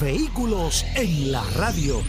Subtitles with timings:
[0.00, 2.02] Vehículos en la radio.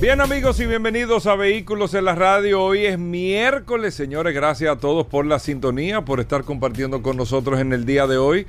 [0.00, 2.60] Bien amigos y bienvenidos a Vehículos en la Radio.
[2.60, 4.34] Hoy es miércoles, señores.
[4.34, 8.18] Gracias a todos por la sintonía, por estar compartiendo con nosotros en el día de
[8.18, 8.48] hoy.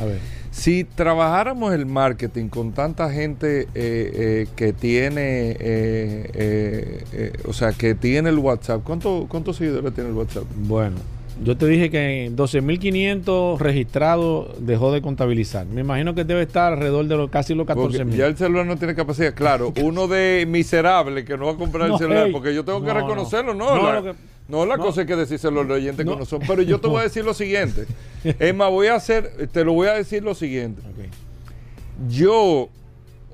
[0.00, 0.18] A ver.
[0.56, 7.52] Si trabajáramos el marketing con tanta gente eh, eh, que tiene, eh, eh, eh, o
[7.52, 10.44] sea, que tiene el WhatsApp, ¿cuánto, ¿cuántos seguidores tiene el WhatsApp?
[10.56, 10.96] Bueno,
[11.44, 15.66] yo te dije que en 12.500 registrados dejó de contabilizar.
[15.66, 18.10] Me imagino que debe estar alrededor de los, casi los Porque 14.000.
[18.16, 19.34] ya el celular no tiene capacidad.
[19.34, 22.32] Claro, uno de miserable que no va a comprar No, el celular, hey.
[22.32, 23.00] porque yo tengo que No, no.
[23.00, 23.74] reconocerlo, ¿no?
[23.76, 26.40] No, la, que- no, la cosa es que decírselo a los oyentes que no son.
[26.46, 27.86] Pero yo te voy a decir lo siguiente.
[28.38, 30.82] Es más, voy a hacer, te lo voy a decir lo siguiente.
[32.08, 32.68] Yo,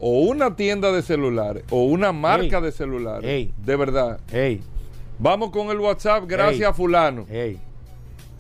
[0.01, 4.21] o una tienda de celulares, o una marca de celulares, de verdad,
[5.19, 7.27] vamos con el WhatsApp, gracias a fulano.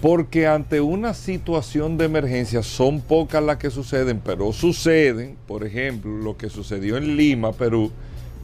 [0.02, 6.12] Porque ante una situación de emergencia son pocas las que suceden, pero suceden, por ejemplo,
[6.18, 7.92] lo que sucedió en Lima, Perú,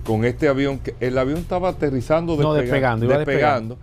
[0.06, 3.78] con este avión, que el avión estaba aterrizando, No, despega- despegando, iba despegando.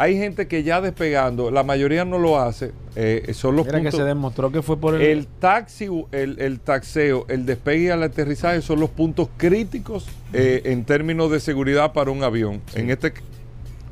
[0.00, 3.88] Hay gente que ya despegando, la mayoría no lo hace, eh, son los Mira que
[3.88, 5.02] puntos- se demostró que fue por el.
[5.02, 10.62] el taxi, el, el taxeo, el despegue y el aterrizaje son los puntos críticos eh,
[10.66, 12.62] en términos de seguridad para un avión.
[12.76, 13.12] En este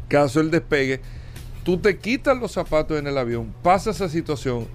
[0.06, 1.00] caso, el despegue,
[1.64, 4.68] tú te quitas los zapatos en el avión, pasa esa situación.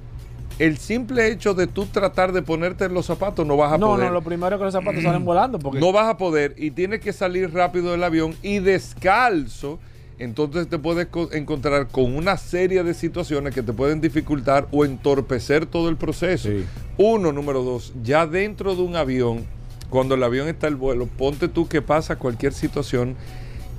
[0.60, 4.08] El simple hecho de tú tratar de ponerte los zapatos no vas a no, poder.
[4.08, 5.58] no, lo primero es que los zapatos salen volando.
[5.60, 9.80] Porque No vas a poder y tienes que salir rápido del avión y descalzo.
[10.22, 14.86] Entonces te puedes co- encontrar con una serie de situaciones que te pueden dificultar o
[14.86, 16.48] entorpecer todo el proceso.
[16.50, 16.64] Sí.
[16.98, 19.46] Uno, número dos, ya dentro de un avión,
[19.90, 23.16] cuando el avión está en vuelo, ponte tú que pasa cualquier situación,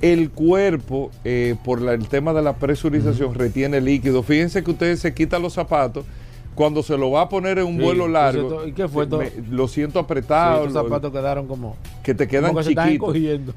[0.01, 4.21] el cuerpo, eh, por la- el tema de la presurización, retiene líquido.
[4.21, 6.05] Fíjense que ustedes se quitan los zapatos,
[6.55, 9.07] cuando se lo va a poner en un Sí, vuelo largo, entonces, ¿y qué fue
[9.07, 9.19] todo?
[9.21, 13.15] me- lo siento Sí, apretado, estos lo- zapatos quedaron como, que te quedan que chiquitos,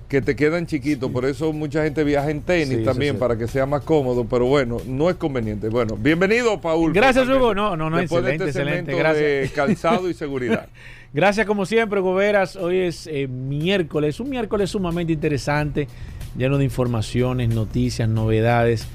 [0.09, 3.67] que te quedan chiquitos, por eso mucha gente viaja en tenis también para que sea
[3.67, 5.69] más cómodo, pero bueno, no es conveniente.
[5.69, 6.93] Bueno, bienvenido Paul.
[6.93, 7.29] Gracias.
[7.29, 7.55] Hugo.
[7.55, 9.53] No, no, no, Después de excelente, este excelente, segmento de gracias.
[9.53, 10.69] calzado y seguridad.
[11.15, 12.57] Gracias como siempre, Goberas.
[12.57, 15.89] Hoy es eh, miércoles, un miércoles sumamente interesante,
[16.37, 18.87] lleno de informaciones, noticias, novedades.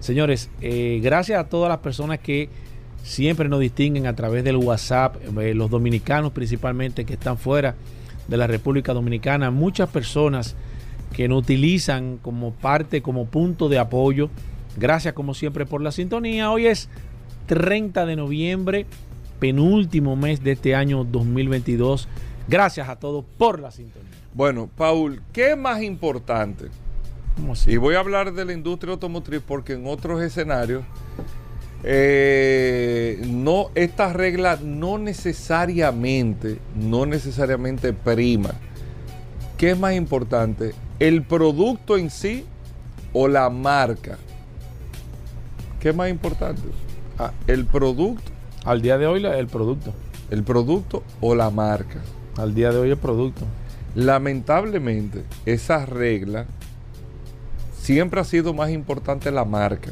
[0.00, 2.48] Señores, eh, gracias a todas las personas que
[3.06, 7.76] siempre nos distinguen a través del WhatsApp, eh, los dominicanos principalmente que están fuera
[8.26, 10.56] de la República Dominicana, muchas personas
[11.12, 14.28] que nos utilizan como parte, como punto de apoyo.
[14.76, 16.50] Gracias como siempre por la sintonía.
[16.50, 16.88] Hoy es
[17.46, 18.86] 30 de noviembre,
[19.38, 22.08] penúltimo mes de este año 2022.
[22.48, 24.10] Gracias a todos por la sintonía.
[24.34, 26.66] Bueno, Paul, ¿qué es más importante?
[27.66, 30.82] Y voy a hablar de la industria automotriz porque en otros escenarios
[31.84, 38.50] eh, no esta regla no necesariamente no necesariamente prima.
[39.56, 40.74] ¿Qué es más importante?
[40.98, 42.44] ¿El producto en sí
[43.12, 44.18] o la marca?
[45.80, 46.62] ¿Qué es más importante?
[47.18, 48.30] Ah, ¿El producto,
[48.64, 49.94] Al día de hoy el producto.
[50.30, 52.00] el producto o la marca?
[52.36, 53.46] Al día de hoy el producto.
[53.94, 56.46] Lamentablemente, esa regla
[57.80, 59.90] siempre ha sido más importante la marca.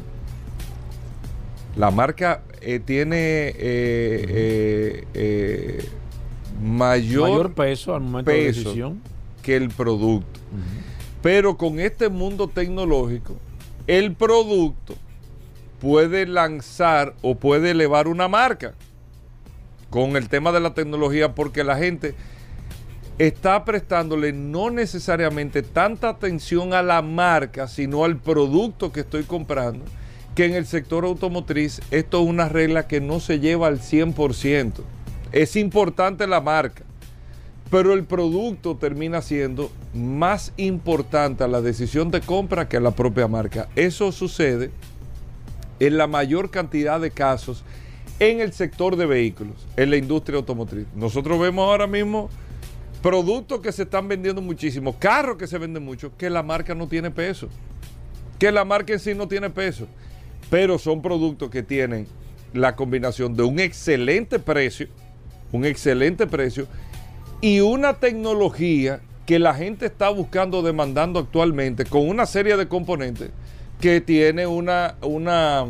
[1.76, 5.88] La marca eh, tiene eh, eh, eh,
[6.62, 8.60] mayor, Mayor peso al momento de peso.
[8.60, 9.00] decisión.
[9.42, 10.40] que el producto.
[11.22, 13.34] Pero con este mundo tecnológico,
[13.86, 14.94] el producto
[15.80, 18.74] puede lanzar o puede elevar una marca
[19.90, 22.14] con el tema de la tecnología porque la gente
[23.18, 29.84] está prestándole no necesariamente tanta atención a la marca, sino al producto que estoy comprando,
[30.34, 34.72] que en el sector automotriz esto es una regla que no se lleva al 100%.
[35.32, 36.82] Es importante la marca,
[37.70, 42.92] pero el producto termina siendo más importante a la decisión de compra que a la
[42.92, 43.68] propia marca.
[43.76, 44.70] Eso sucede
[45.80, 47.64] en la mayor cantidad de casos
[48.20, 50.86] en el sector de vehículos, en la industria automotriz.
[50.94, 52.30] Nosotros vemos ahora mismo
[53.02, 56.86] productos que se están vendiendo muchísimo, carros que se venden mucho, que la marca no
[56.88, 57.48] tiene peso,
[58.38, 59.86] que la marca en sí no tiene peso,
[60.50, 62.06] pero son productos que tienen
[62.52, 64.88] la combinación de un excelente precio,
[65.52, 66.66] un excelente precio
[67.40, 73.30] y una tecnología que la gente está buscando, demandando actualmente, con una serie de componentes
[73.80, 75.66] que tiene una, una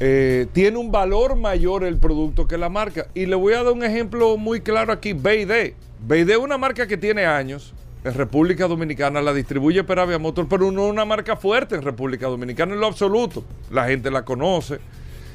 [0.00, 3.08] eh, tiene un valor mayor el producto que la marca.
[3.14, 5.74] Y le voy a dar un ejemplo muy claro aquí, BD.
[6.06, 7.74] BD es una marca que tiene años
[8.08, 12.26] en República Dominicana, la distribuye Peravia Motor, pero no es una marca fuerte en República
[12.26, 13.44] Dominicana en lo absoluto.
[13.70, 14.78] La gente la conoce.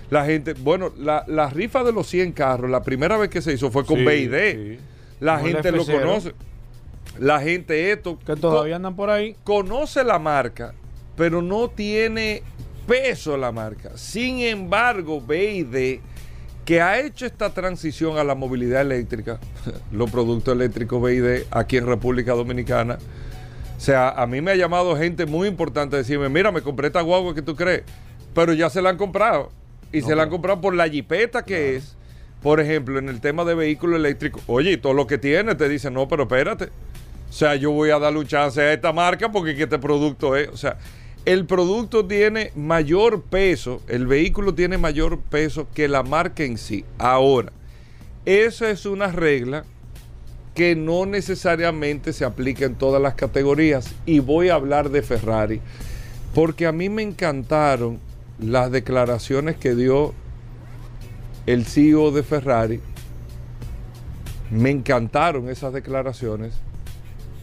[0.09, 3.53] La gente, bueno, la, la rifa de los 100 carros, la primera vez que se
[3.53, 4.31] hizo fue con Sí, BID.
[4.51, 4.79] sí.
[5.19, 5.99] La Como gente lo F0.
[6.01, 6.33] conoce.
[7.19, 8.19] La gente esto.
[8.19, 9.35] Que todavía andan por ahí.
[9.43, 10.73] conoce la marca,
[11.15, 12.43] pero no tiene
[12.87, 13.91] peso la marca.
[13.97, 15.99] Sin embargo, BID,
[16.65, 19.39] que ha hecho esta transición a la movilidad eléctrica,
[19.91, 22.97] los productos eléctricos BID aquí en República Dominicana,
[23.77, 26.87] o sea, a mí me ha llamado gente muy importante a decirme, mira, me compré
[26.87, 27.83] esta guagua que tú crees,
[28.33, 29.51] pero ya se la han comprado.
[29.91, 31.97] Y se la han comprado por la jipeta que es.
[32.41, 35.93] Por ejemplo, en el tema de vehículos eléctricos, oye, todo lo que tiene te dicen,
[35.93, 36.69] no, pero espérate.
[37.29, 40.35] O sea, yo voy a darle un chance a esta marca porque que este producto
[40.35, 40.47] es.
[40.47, 40.77] O sea,
[41.25, 46.83] el producto tiene mayor peso, el vehículo tiene mayor peso que la marca en sí.
[46.97, 47.51] Ahora,
[48.25, 49.63] esa es una regla
[50.53, 53.95] que no necesariamente se aplica en todas las categorías.
[54.05, 55.61] Y voy a hablar de Ferrari,
[56.35, 57.99] porque a mí me encantaron
[58.39, 60.13] las declaraciones que dio
[61.45, 62.81] el CEO de Ferrari.
[64.51, 66.53] Me encantaron esas declaraciones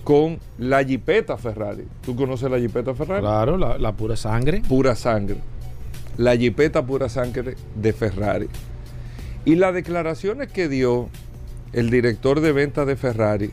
[0.05, 1.85] con la Jeepeta Ferrari.
[2.05, 3.21] ¿Tú conoces la Jeepeta Ferrari?
[3.21, 4.63] Claro, la, la pura sangre.
[4.69, 5.37] Pura sangre.
[6.17, 8.49] La Jeepeta pura sangre de Ferrari.
[9.45, 11.09] Y las declaraciones que dio
[11.73, 13.51] el director de venta de Ferrari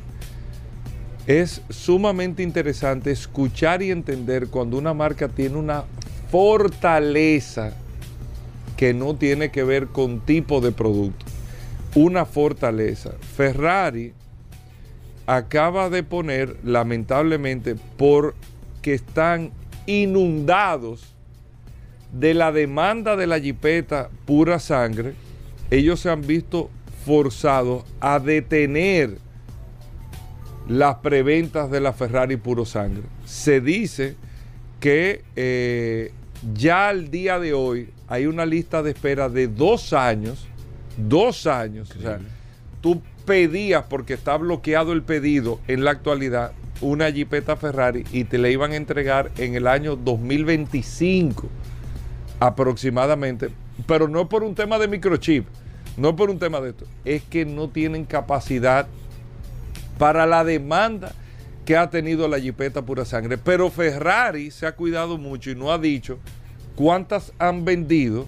[1.28, 5.84] es sumamente interesante escuchar y entender cuando una marca tiene una
[6.32, 7.74] fortaleza
[8.78, 11.26] que no tiene que ver con tipo de producto.
[11.96, 13.12] Una fortaleza.
[13.36, 14.14] Ferrari
[15.28, 19.52] acaba de poner, lamentablemente, porque están
[19.86, 21.14] inundados
[22.12, 25.14] de la demanda de la jipeta pura sangre,
[25.70, 26.70] ellos se han visto
[27.06, 29.18] forzados a detener
[30.68, 33.04] las preventas de la Ferrari puro sangre.
[33.26, 34.16] Se dice
[34.80, 36.12] que eh,
[36.54, 40.48] ya al día de hoy hay una lista de espera de dos años,
[40.98, 41.92] dos años.
[41.98, 42.20] O sea,
[42.82, 48.38] tú pedías, porque está bloqueado el pedido en la actualidad, una Jeepeta Ferrari y te
[48.38, 51.48] la iban a entregar en el año 2025
[52.40, 53.50] aproximadamente,
[53.86, 55.46] pero no por un tema de microchip,
[55.98, 58.88] no por un tema de esto, es que no tienen capacidad
[59.98, 61.12] para la demanda
[61.66, 63.38] que ha tenido la Jeepeta pura sangre.
[63.38, 66.18] Pero Ferrari se ha cuidado mucho y no ha dicho
[66.78, 68.26] cuántas han vendido,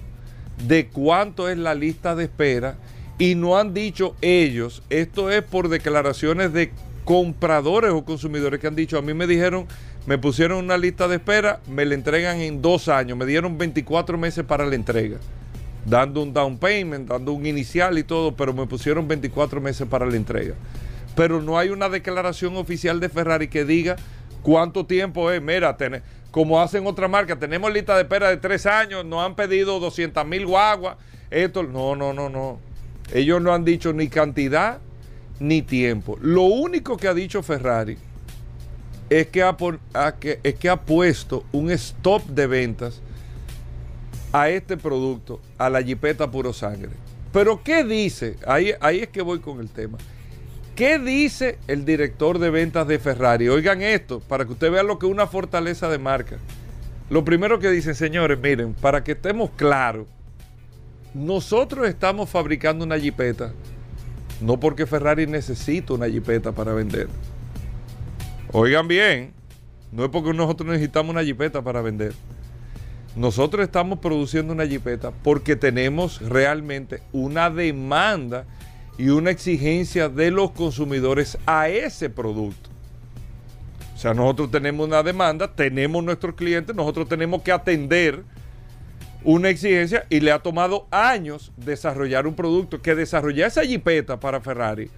[0.67, 2.75] de cuánto es la lista de espera
[3.19, 6.71] y no han dicho ellos, esto es por declaraciones de
[7.03, 9.67] compradores o consumidores que han dicho, a mí me dijeron,
[10.05, 14.17] me pusieron una lista de espera, me la entregan en dos años, me dieron 24
[14.17, 15.17] meses para la entrega,
[15.85, 20.05] dando un down payment, dando un inicial y todo, pero me pusieron 24 meses para
[20.05, 20.55] la entrega.
[21.13, 23.97] Pero no hay una declaración oficial de Ferrari que diga
[24.43, 25.75] cuánto tiempo es, mira,
[26.31, 30.25] como hacen otras marcas, tenemos lista de espera de tres años, nos han pedido 200
[30.25, 30.95] mil guaguas,
[31.29, 32.68] esto, no, no, no, no.
[33.13, 34.79] Ellos no han dicho ni cantidad
[35.39, 36.17] ni tiempo.
[36.21, 37.97] Lo único que ha dicho Ferrari
[39.09, 43.01] es que ha, puesto un stop de ventas
[44.31, 46.91] a este producto, a la Jeepeta Puro Sangre.
[47.33, 48.35] Pero ¿qué dice?
[48.45, 49.97] Ahí, ahí es que voy con el tema.
[50.75, 53.49] ¿Qué dice el director de ventas de Ferrari?
[53.49, 56.37] Oigan esto, para que usted vea lo que es una fortaleza de marca.
[57.09, 60.07] Lo primero que dicen, señores, miren, para que estemos claros,
[61.13, 63.53] nosotros estamos fabricando una jipeta,
[64.41, 67.07] no porque Ferrari necesita una jipeta para vender.
[68.51, 69.33] Oigan bien,
[69.91, 72.13] no es porque nosotros necesitamos una jipeta para vender.
[73.15, 78.45] Nosotros estamos produciendo una jipeta porque tenemos realmente una demanda
[78.97, 82.69] y una exigencia de los consumidores a ese producto.
[83.95, 88.23] O sea, nosotros tenemos una demanda, tenemos nuestros clientes, nosotros tenemos que atender
[89.23, 92.81] una exigencia y le ha tomado años desarrollar un producto.
[92.81, 94.89] Que desarrollar esa jipeta para Ferrari,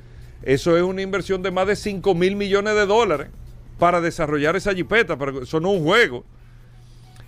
[0.43, 3.27] eso es una inversión de más de 5 mil millones de dólares
[3.79, 6.23] para desarrollar esa jipeta, pero eso no es un juego.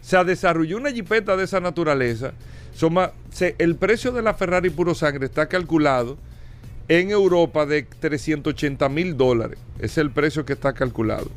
[0.01, 2.33] Se desarrolló una jipeta de esa naturaleza.
[3.57, 6.17] el precio de la Ferrari puro sangre está calculado
[6.89, 9.57] en Europa de 380 mil dólares.
[9.79, 11.29] Es el precio que está calculado.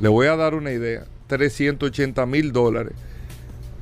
[0.00, 1.04] Le voy a dar una idea.
[1.26, 2.92] 380 mil dólares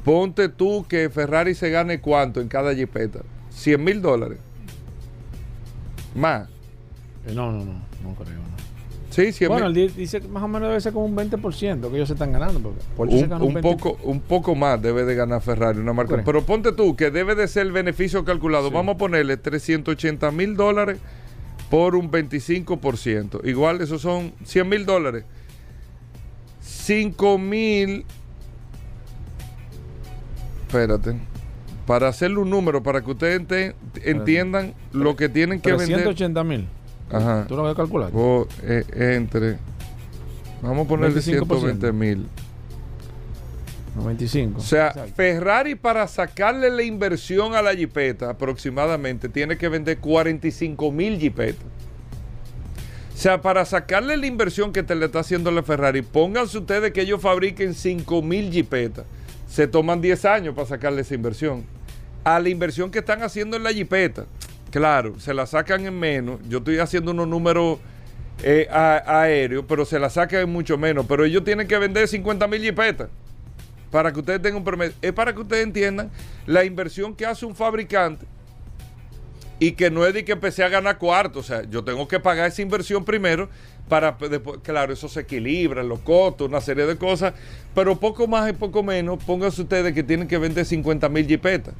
[0.04, 3.20] Ponte tú que Ferrari se gane cuánto en cada jipeta.
[3.50, 4.38] 100 mil dólares.
[6.14, 6.48] Más.
[7.26, 8.38] Eh, no, no, no, no creo.
[8.38, 8.62] No.
[9.10, 11.96] Sí, 100 bueno, él dice que más o menos debe ser como un 20% que
[11.96, 12.74] ellos se están ganando.
[12.96, 16.22] Porque un, poco, un poco más debe de ganar Ferrari, una marca.
[16.24, 18.70] Pero ponte tú que debe de ser el beneficio calculado.
[18.70, 20.98] Vamos a ponerle 380 mil dólares
[21.68, 23.46] por un 25%.
[23.46, 25.24] Igual, esos son 100 mil dólares.
[26.60, 28.06] 5 mil
[30.72, 31.16] espérate.
[31.86, 35.98] Para hacerle un número, para que ustedes entiendan lo que tienen que vender.
[35.98, 36.68] 180 mil.
[37.10, 37.44] Ajá.
[37.46, 38.10] ¿Tú lo vas a calcular?
[38.62, 38.84] Eh,
[39.18, 39.58] entre.
[40.62, 42.26] Vamos a ponerle 120 mil.
[43.96, 44.58] 95.
[44.58, 50.90] O sea, Ferrari para sacarle la inversión a la jipeta aproximadamente tiene que vender 45
[50.92, 51.66] mil jipetas.
[53.14, 56.92] O sea, para sacarle la inversión que te le está haciendo la Ferrari, pónganse ustedes
[56.92, 59.04] que ellos fabriquen 5 mil jipetas
[59.52, 61.66] se toman 10 años para sacarle esa inversión.
[62.24, 64.24] A la inversión que están haciendo en la jipeta,
[64.70, 66.40] claro, se la sacan en menos.
[66.48, 67.78] Yo estoy haciendo unos números
[68.42, 71.04] eh, aéreos, pero se la sacan en mucho menos.
[71.06, 73.10] Pero ellos tienen que vender 50 mil jipetas
[73.90, 74.94] para que ustedes tengan un promedio.
[75.02, 76.10] Es para que ustedes entiendan
[76.46, 78.24] la inversión que hace un fabricante
[79.58, 81.40] y que no es de que empecé a ganar cuarto.
[81.40, 83.50] O sea, yo tengo que pagar esa inversión primero
[83.88, 84.16] para
[84.62, 87.34] claro, eso se equilibra, los costos, una serie de cosas,
[87.74, 91.74] pero poco más y poco menos, pónganse ustedes que tienen que vender 50 mil jipetas.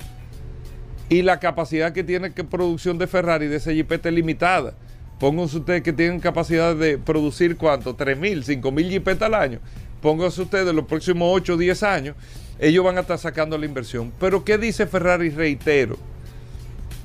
[1.08, 4.74] Y la capacidad que tiene que producción de Ferrari de esa jipeta es limitada.
[5.18, 9.60] Pónganse ustedes que tienen capacidad de producir cuánto, 3 mil, 5 mil jipetas al año.
[10.00, 12.16] Pónganse ustedes los próximos 8 o 10 años,
[12.58, 14.12] ellos van a estar sacando la inversión.
[14.18, 15.30] Pero ¿qué dice Ferrari?
[15.30, 15.96] Reitero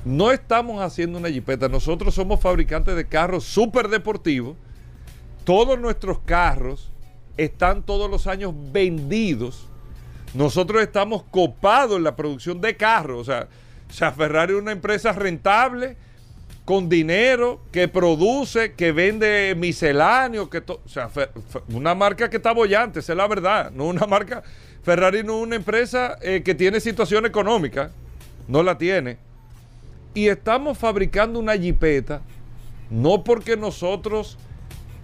[0.04, 4.56] no estamos haciendo una jipeta, nosotros somos fabricantes de carros súper deportivos.
[5.48, 6.90] Todos nuestros carros
[7.38, 9.66] están todos los años vendidos.
[10.34, 13.20] Nosotros estamos copados en la producción de carros.
[13.20, 13.48] O sea,
[13.88, 15.96] o Ferrari es una empresa rentable,
[16.66, 21.08] con dinero, que produce, que vende misceláneo, que o sea,
[21.68, 23.70] una marca que está bollante, esa es la verdad.
[23.70, 24.42] No una marca,
[24.82, 27.90] Ferrari no es una empresa eh, que tiene situación económica,
[28.48, 29.16] no la tiene
[30.12, 32.20] y estamos fabricando una jipeta
[32.90, 34.36] no porque nosotros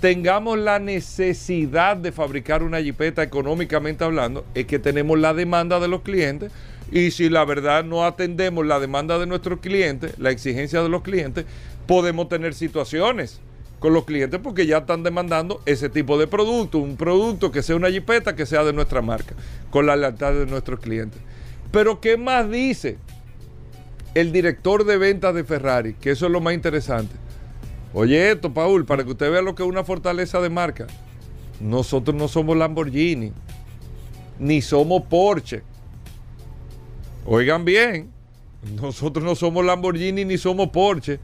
[0.04, 5.88] tengamos la necesidad de fabricar una jipeta económicamente hablando, es que tenemos la demanda de
[5.88, 6.52] los clientes
[6.92, 11.00] y si la verdad no atendemos la demanda de nuestros clientes, la exigencia de los
[11.00, 11.46] clientes,
[11.86, 13.40] podemos tener situaciones
[13.78, 17.76] con los clientes porque ya están demandando ese tipo de producto, un producto que sea
[17.76, 19.34] una jipeta que sea de nuestra marca,
[19.70, 21.18] con la lealtad de nuestros clientes.
[21.72, 22.98] Pero ¿qué más dice
[24.12, 25.94] el director de ventas de Ferrari?
[25.94, 27.23] Que eso es lo más interesante.
[27.94, 30.88] Oye esto, Paul, para que usted vea lo que es una fortaleza de marca.
[31.60, 33.32] Nosotros no somos Lamborghini,
[34.40, 35.62] ni somos Porsche.
[37.24, 38.10] Oigan bien,
[38.82, 41.20] nosotros no somos Lamborghini ni somos Porsche.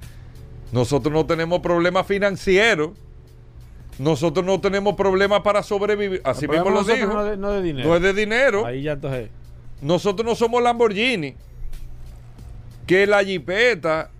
[0.70, 2.90] Nosotros no tenemos problemas financieros.
[3.98, 6.22] Nosotros no tenemos problemas para sobrevivir.
[6.24, 7.12] Así mismo lo dijo.
[7.12, 7.88] No, de, no de dinero.
[7.88, 8.64] No es de dinero.
[8.64, 9.28] Ahí ya entonces.
[9.82, 11.34] Nosotros no somos Lamborghini.
[12.86, 14.10] Que la Jeepeta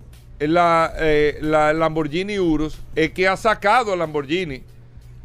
[0.49, 4.62] la, eh, la Lamborghini Urus es que ha sacado a Lamborghini.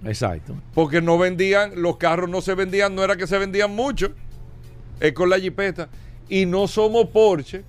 [0.05, 0.55] Exacto.
[0.73, 4.11] Porque no vendían, los carros no se vendían, no era que se vendían mucho.
[4.99, 5.89] Es con la Jeepeta.
[6.29, 7.63] Y no somos Porsche,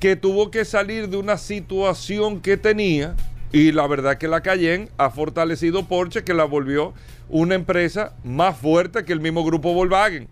[0.00, 3.14] que tuvo que salir de una situación que tenía.
[3.52, 6.92] Y la verdad que la Cayenne ha fortalecido Porsche, que la volvió
[7.28, 10.28] una empresa más fuerte que el mismo grupo Volkswagen.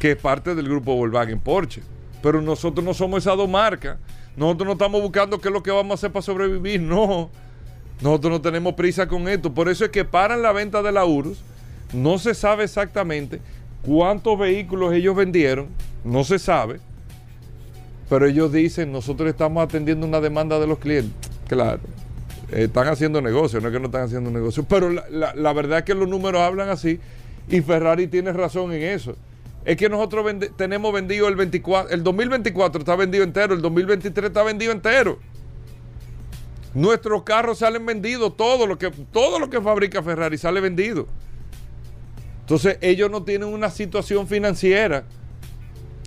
[0.00, 1.82] Que es parte del grupo Volkswagen Porsche.
[2.22, 3.98] Pero nosotros no somos esas dos marcas.
[4.36, 7.30] Nosotros no estamos buscando qué es lo que vamos a hacer para sobrevivir, no.
[8.00, 9.54] Nosotros no tenemos prisa con esto.
[9.54, 11.38] Por eso es que paran la venta de la URUS.
[11.92, 13.40] No se sabe exactamente
[13.82, 15.68] cuántos vehículos ellos vendieron.
[16.02, 16.80] No se sabe.
[18.08, 21.30] Pero ellos dicen, nosotros estamos atendiendo una demanda de los clientes.
[21.48, 21.80] Claro.
[22.50, 24.64] Están haciendo negocio, no es que no están haciendo negocio.
[24.68, 26.98] Pero la, la verdad es que los números hablan así.
[27.48, 29.16] Y Ferrari tiene razón en eso
[29.64, 34.42] es que nosotros tenemos vendido el 24, el 2024 está vendido entero, el 2023 está
[34.42, 35.18] vendido entero.
[36.74, 41.06] Nuestros carros salen vendidos, todo lo que, todo lo que fabrica Ferrari sale vendido.
[42.40, 45.04] Entonces ellos no tienen una situación financiera,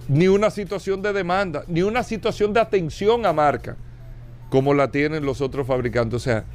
[0.08, 3.76] ni una situación de demanda, ni una situación de atención a marca,
[4.50, 6.16] como la tienen los otros fabricantes.
[6.16, 6.46] O sea,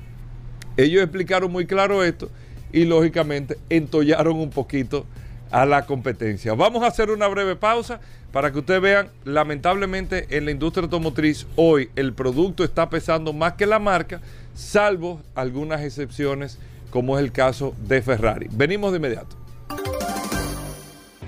[0.77, 2.31] ellos explicaron muy claro esto
[2.73, 5.05] y lógicamente entollaron un poquito
[5.53, 6.55] a la competencia.
[6.55, 8.01] Vamos a hacer una breve pausa
[8.33, 13.53] para que ustedes vean, lamentablemente en la industria automotriz hoy el producto está pesando más
[13.53, 14.21] que la marca,
[14.55, 16.59] salvo algunas excepciones
[16.91, 18.49] como es el caso de Ferrari.
[18.51, 19.37] Venimos de inmediato.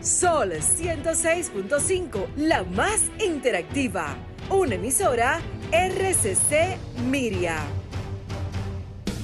[0.00, 4.16] Sol 106.5, la más interactiva.
[4.50, 5.40] Una emisora
[5.72, 6.76] RCC
[7.08, 7.56] Miria.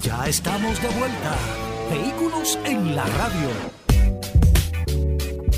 [0.02, 1.36] Ya estamos de vuelta.
[1.90, 4.39] Vehículos en la radio.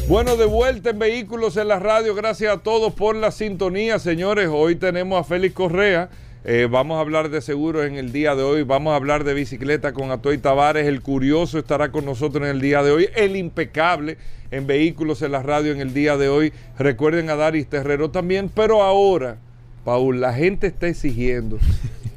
[0.09, 2.15] Bueno, de vuelta en Vehículos en la Radio.
[2.15, 4.49] Gracias a todos por la sintonía, señores.
[4.53, 6.11] Hoy tenemos a Félix Correa.
[6.45, 8.65] Eh, vamos a hablar de seguros en el día de hoy.
[8.65, 10.89] Vamos a hablar de bicicleta con Atoy Tavares.
[10.89, 13.09] El curioso estará con nosotros en el día de hoy.
[13.15, 14.19] El impecable
[14.51, 16.53] en Vehículos en la Radio en el día de hoy.
[16.79, 18.51] Recuerden a Daris Terrero también.
[18.53, 19.39] Pero ahora,
[19.85, 21.59] Paul, la gente está exigiendo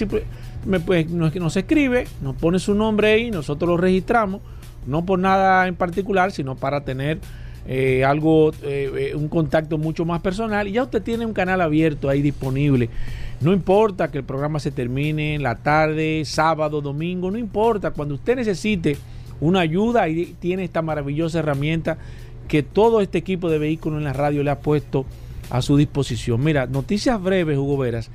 [0.85, 4.41] pues, nos, escribe, nos pone su nombre ahí, nosotros lo registramos,
[4.85, 7.19] no por nada en particular, sino para tener
[7.67, 10.67] eh, algo, eh, eh, un contacto mucho más personal.
[10.67, 12.89] Y ya usted tiene un canal abierto ahí disponible.
[13.39, 17.91] No importa que el programa se termine en la tarde, sábado, domingo, no importa.
[17.91, 18.97] Cuando usted necesite
[19.39, 21.97] una ayuda, ahí tiene esta maravillosa herramienta
[22.47, 25.05] que todo este equipo de vehículos en la radio le ha puesto
[25.49, 26.43] a su disposición.
[26.43, 28.09] Mira, noticias breves, Hugo Veras.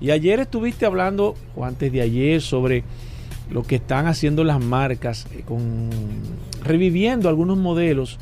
[0.00, 2.84] Y ayer estuviste hablando, o antes de ayer, sobre
[3.50, 5.90] lo que están haciendo las marcas, eh, con,
[6.62, 8.18] reviviendo algunos modelos.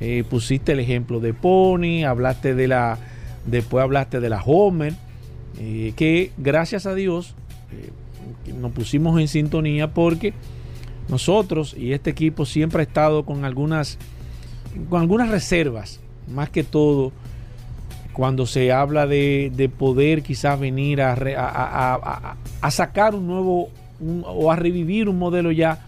[0.00, 2.98] Eh, pusiste el ejemplo de Pony, hablaste de la,
[3.46, 4.94] después hablaste de la Homer,
[5.58, 7.34] eh, que gracias a Dios
[8.58, 10.34] nos pusimos en sintonía porque
[11.08, 13.98] nosotros y este equipo siempre ha estado con algunas,
[14.88, 17.12] con algunas reservas, más que todo
[18.12, 21.14] cuando se habla de, poder quizás venir a,
[22.60, 23.70] a, sacar un nuevo
[24.26, 25.86] o a revivir un modelo ya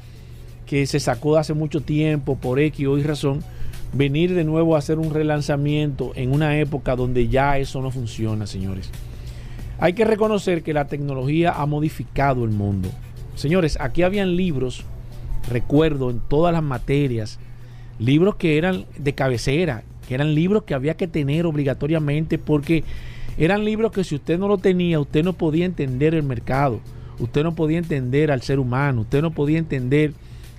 [0.67, 3.45] que se sacó de hace mucho tiempo por X o Y razón,
[3.93, 8.47] venir de nuevo a hacer un relanzamiento en una época donde ya eso no funciona,
[8.47, 8.91] señores.
[9.79, 12.89] hay que reconocer que la tecnología ha modificado el mundo.
[13.35, 14.85] Señores, aquí habían libros,
[15.51, 17.39] recuerdo, en todas las materias,
[17.99, 22.85] libros que eran de cabecera, que eran libros que había que tener obligatoriamente porque
[23.37, 26.81] eran libros que si usted no lo tenía, usted no podía entender el mercado,
[27.19, 30.13] usted no podía entender al ser humano, usted no podía entender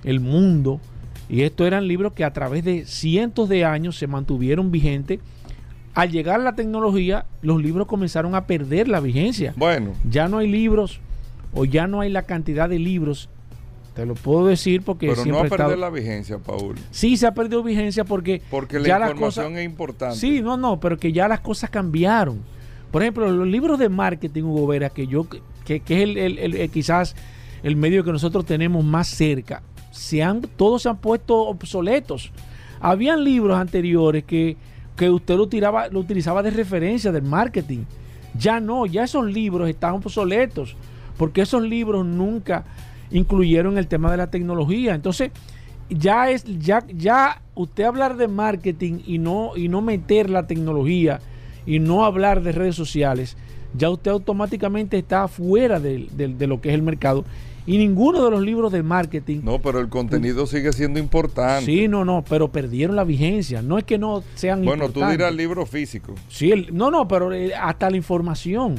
[0.04, 0.80] el mundo.
[1.28, 5.20] Y estos eran libros que a través de cientos de años se mantuvieron vigentes.
[5.94, 9.54] Al llegar la tecnología, los libros comenzaron a perder la vigencia.
[9.56, 9.92] Bueno.
[10.08, 11.00] Ya no hay libros
[11.54, 13.30] o ya no hay la cantidad de libros.
[13.96, 16.76] Te lo puedo decir porque Pero no ha estado- perdido la vigencia, Paul.
[16.90, 20.16] Sí, se ha perdido vigencia porque, Porque la ya información es importante.
[20.16, 22.40] Sí, no, no, pero que ya las cosas cambiaron.
[22.90, 25.26] Por ejemplo, los libros de marketing, Hugo Vera, que yo,
[25.64, 27.16] que, que es el, el- el- el- quizás
[27.62, 32.32] el medio que nosotros tenemos más cerca, se han, todos se han puesto obsoletos.
[32.80, 34.58] Habían libros anteriores que,
[34.94, 37.84] que usted lo, tiraba, lo utilizaba de referencia del marketing.
[38.38, 40.76] Ya no, ya esos libros están obsoletos,
[41.16, 42.66] porque esos libros nunca
[43.10, 44.94] incluyeron el tema de la tecnología.
[44.94, 45.30] Entonces,
[45.88, 51.20] ya es, ya, ya usted hablar de marketing y no, y no meter la tecnología
[51.64, 53.36] y no hablar de redes sociales,
[53.74, 57.24] ya usted automáticamente está fuera del- de, lo que es el mercado.
[57.68, 61.64] Y ninguno de los libros de marketing No, pero el contenido sigue siendo importante.
[61.66, 63.60] Sí, no, no, pero perdieron la vigencia.
[63.60, 65.18] No es que no sean bueno, tú importantes.
[65.18, 66.14] dirás libro físico.
[66.28, 68.76] Sí, el- no, no, pero eh, hasta la información.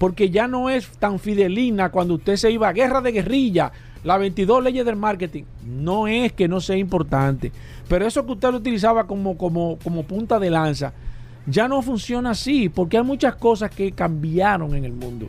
[0.00, 3.70] Porque ya no es tan fidelina cuando usted se iba a guerra de guerrilla,
[4.02, 5.44] las 22 leyes del marketing.
[5.66, 7.52] No es que no sea importante.
[7.86, 10.94] Pero eso que usted lo utilizaba como, como, como punta de lanza,
[11.44, 12.70] ya no funciona así.
[12.70, 15.28] Porque hay muchas cosas que cambiaron en el mundo.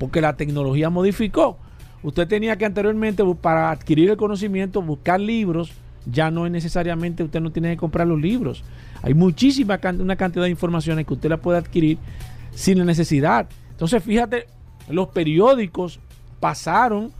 [0.00, 1.56] Porque la tecnología modificó.
[2.02, 5.70] Usted tenía que anteriormente, para adquirir el conocimiento, buscar libros.
[6.06, 8.64] Ya no es necesariamente, usted no tiene que comprar los libros.
[9.00, 11.98] Hay muchísima una cantidad de informaciones que usted la puede adquirir
[12.52, 13.48] sin la necesidad.
[13.78, 14.46] Entonces, fíjate,
[14.88, 16.00] los periódicos
[16.40, 17.12] pasaron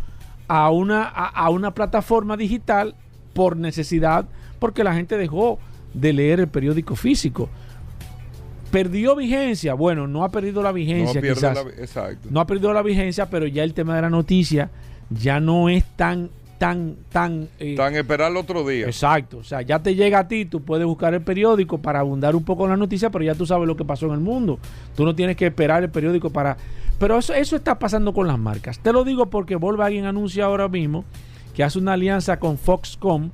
[0.48, 2.96] a una, a, a una plataforma digital
[3.32, 4.26] por necesidad,
[4.58, 5.60] porque la gente dejó
[5.94, 7.48] de leer el periódico físico.
[8.72, 9.74] ¿Perdió vigencia?
[9.74, 11.54] Bueno, no ha perdido la No vigencia, pierde quizás.
[11.54, 12.28] la- Exacto.
[12.30, 14.68] No ha perdido la vigencia, pero ya el tema de la noticia
[15.10, 17.48] ya no es tan, tan, tan...
[17.58, 18.86] eh, Tan esperar el otro día.
[18.86, 22.34] Exacto, o sea, ya te llega a ti, tú puedes buscar el periódico para abundar
[22.36, 24.58] un poco en la noticia, pero ya tú sabes lo que pasó en el mundo.
[24.96, 26.56] Tú no tienes que esperar el periódico para...
[26.98, 28.80] Pero eso, eso está pasando con las marcas.
[28.80, 31.04] Te lo digo porque Volkswagen anuncia ahora mismo
[31.54, 33.30] que hace una alianza con Foxconn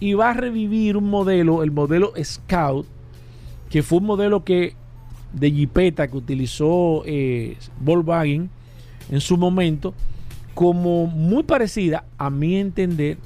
[0.00, 2.86] y va a revivir un modelo, el modelo Scout,
[3.70, 4.74] que fue un modelo que
[5.32, 8.50] de Jeepeta que utilizó eh, Volkswagen
[9.10, 9.94] en su momento,
[10.54, 13.18] como muy parecida, a mi entender,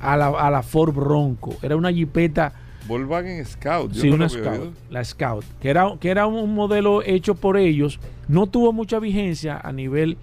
[0.00, 1.54] a la, a la Ford Bronco.
[1.62, 2.52] Era una Jeepeta,
[2.86, 3.92] Volkswagen Scout.
[3.92, 7.56] Yo sí, no una Scout, la Scout, que era, que era un modelo hecho por
[7.56, 7.98] ellos.
[8.28, 10.16] No tuvo mucha vigencia a nivel,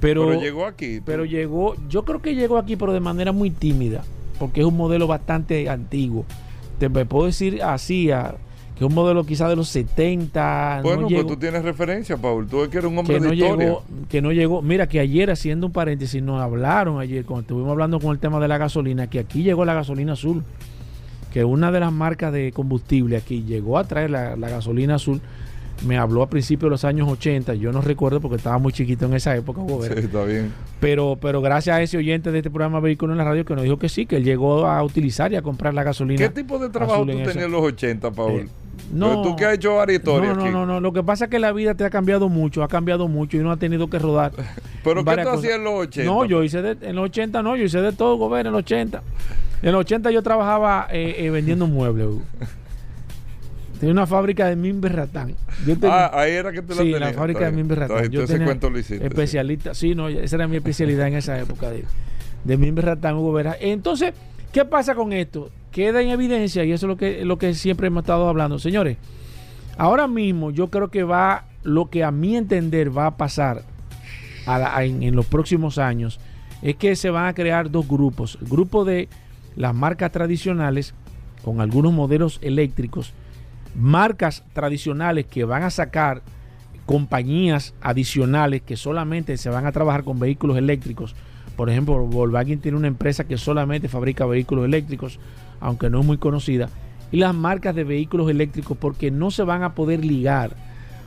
[0.00, 0.98] pero, Pero, llegó aquí.
[0.98, 1.02] tú.
[1.06, 4.02] pero llegó, yo creo que llegó aquí, pero de manera muy tímida,
[4.38, 6.24] porque es un modelo bastante antiguo.
[6.78, 8.34] Te me puedo decir así, a-
[8.78, 10.80] que un modelo quizás de los 70.
[10.82, 12.46] bueno, no pues tú tienes referencia, Paul.
[12.46, 13.66] Tú que eres un hombre que no de historia.
[13.66, 14.62] llegó, que no llegó.
[14.62, 18.40] Mira que ayer haciendo un paréntesis nos hablaron ayer cuando estuvimos hablando con el tema
[18.40, 20.42] de la gasolina que aquí llegó la gasolina azul,
[21.32, 25.20] que una de las marcas de combustible aquí llegó a traer la, la gasolina azul.
[25.86, 29.06] Me habló a principios de los años 80, yo no recuerdo porque estaba muy chiquito
[29.06, 30.52] en esa época, Sí, está bien.
[30.78, 33.64] pero pero gracias a ese oyente de este programa Vehículo en la Radio que nos
[33.64, 36.18] dijo que sí, que él llegó a utilizar y a comprar la gasolina.
[36.20, 38.32] ¿Qué tipo de trabajo tú en tenías en los 80, Paul?
[38.32, 38.46] Eh,
[38.92, 40.52] no, Pero tú que has hecho varias historias no, no, aquí.
[40.52, 43.08] no, no, lo que pasa es que la vida te ha cambiado mucho, ha cambiado
[43.08, 44.32] mucho y uno ha tenido que rodar.
[44.84, 46.10] ¿Pero qué tú hacías en los 80?
[46.12, 48.60] No, yo hice de- en los 80, no, yo hice de todo, gobierno, en los
[48.64, 49.02] 80.
[49.62, 52.08] En los 80 yo trabajaba eh, eh, vendiendo muebles.
[53.80, 55.34] Tenía una fábrica de Mimber Ratán.
[55.66, 57.00] Yo tenía- Ah, ahí era que te la sí, tenías.
[57.00, 58.08] la fábrica de Ratán.
[58.10, 58.98] Yo tenía cuento lo hiciste.
[58.98, 59.04] sí.
[59.08, 59.74] especialista.
[59.74, 61.84] Sí, no, esa era mi especialidad en esa época de,
[62.44, 63.56] de Mimber Ratán, Hugo Vera.
[63.60, 64.14] Entonces,
[64.52, 65.50] ¿qué pasa con esto?
[65.72, 68.58] Queda en evidencia, y eso es lo que, lo que siempre hemos estado hablando.
[68.58, 68.98] Señores,
[69.78, 73.62] ahora mismo yo creo que va, lo que a mi entender va a pasar
[74.46, 76.20] en, los próximos años,
[76.60, 78.38] es que se van a crear dos grupos.
[78.42, 79.08] Grupo de
[79.56, 80.94] las marcas tradicionales,
[81.42, 83.12] con algunos modelos eléctricos,
[83.74, 86.22] marcas tradicionales que van a sacar
[86.84, 91.14] compañías adicionales que solamente se van a trabajar con vehículos eléctricos.
[91.56, 95.18] Por ejemplo, Volkswagen tiene una empresa que solamente fabrica vehículos eléctricos,
[95.62, 96.68] aunque no es muy conocida.
[97.10, 100.56] Y las marcas de vehículos eléctricos porque no se van a poder ligar.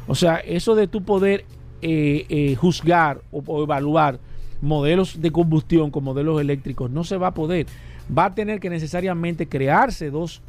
[0.08, 1.46] O sea, eso de tu poder
[1.82, 4.20] eh, eh, juzgar o, o evaluar
[4.62, 7.68] modelos de combustión con modelos eléctricos no se va a poder.
[8.16, 10.42] Va a tener que necesariamente crearse dos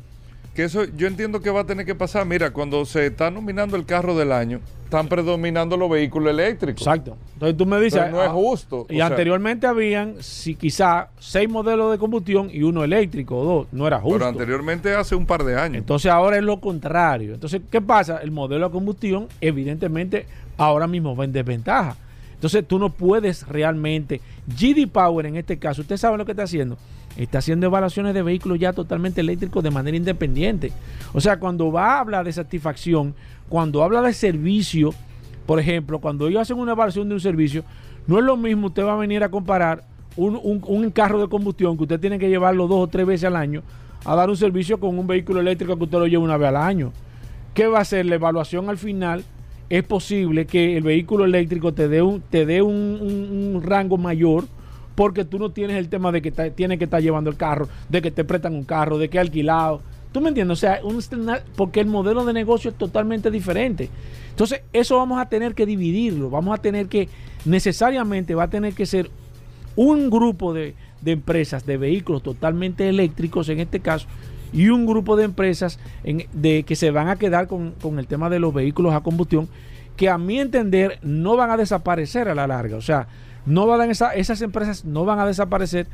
[0.57, 2.25] que eso yo entiendo que va a tener que pasar.
[2.25, 6.81] Mira, cuando se está nominando el carro del año, están predominando los vehículos eléctricos.
[6.81, 7.19] Exacto.
[7.35, 8.01] Entonces tú me dices.
[8.01, 8.87] Pero no es ah, justo.
[8.89, 13.45] Y o sea, anteriormente habían, si quizá, seis modelos de combustión y uno eléctrico o
[13.45, 13.67] dos.
[13.71, 14.19] No era justo.
[14.19, 15.77] Pero anteriormente hace un par de años.
[15.77, 17.35] Entonces ahora es lo contrario.
[17.35, 18.19] Entonces, ¿qué pasa?
[18.23, 21.97] El modelo de combustión, evidentemente, ahora mismo va en desventaja.
[22.33, 24.23] Entonces tú no puedes realmente.
[24.47, 26.79] GD Power en este caso, ¿usted sabe lo que está haciendo?
[27.17, 30.73] Está haciendo evaluaciones de vehículos ya totalmente eléctricos de manera independiente.
[31.15, 33.15] O sea, cuando va a hablar de satisfacción,
[33.49, 34.93] cuando habla de servicio,
[35.47, 37.65] por ejemplo, cuando ellos hacen una evaluación de un servicio,
[38.07, 39.85] no es lo mismo usted va a venir a comparar
[40.17, 43.37] un, un- carro de combustión que usted tiene que llevarlo dos o tres veces al
[43.37, 43.63] año
[44.05, 46.57] a dar un servicio con un vehículo eléctrico que usted lo lleva una vez al
[46.57, 46.93] año.
[47.55, 48.07] ¿Qué va a hacer?
[48.07, 49.25] La evaluación al final
[49.69, 54.45] es posible que el vehículo eléctrico te dé un, te dé un rango mayor
[54.97, 58.03] porque tú no tienes el tema de que tienes que estar llevando el carro, de
[58.03, 59.83] que te prestan un carro, de que alquilado.
[60.11, 60.59] ¿Tú me entiendes?
[60.59, 61.01] O sea, un
[61.55, 63.91] porque el modelo de negocio es totalmente diferente.
[64.31, 66.31] Entonces, eso vamos a tener que dividirlo.
[66.31, 67.09] Vamos a tener que,
[67.45, 69.11] necesariamente, va a tener que ser
[69.77, 74.09] un grupo de, de empresas de vehículos totalmente eléctricos en este caso
[74.53, 75.79] y un grupo de empresas
[76.33, 79.49] de, que se van a quedar con, con el tema de los vehículos a combustión
[79.97, 82.77] que a mi entender no van a desaparecer a la larga.
[82.77, 83.07] O sea,
[83.47, 85.87] no van a, esa- esas empresas no van a desaparecer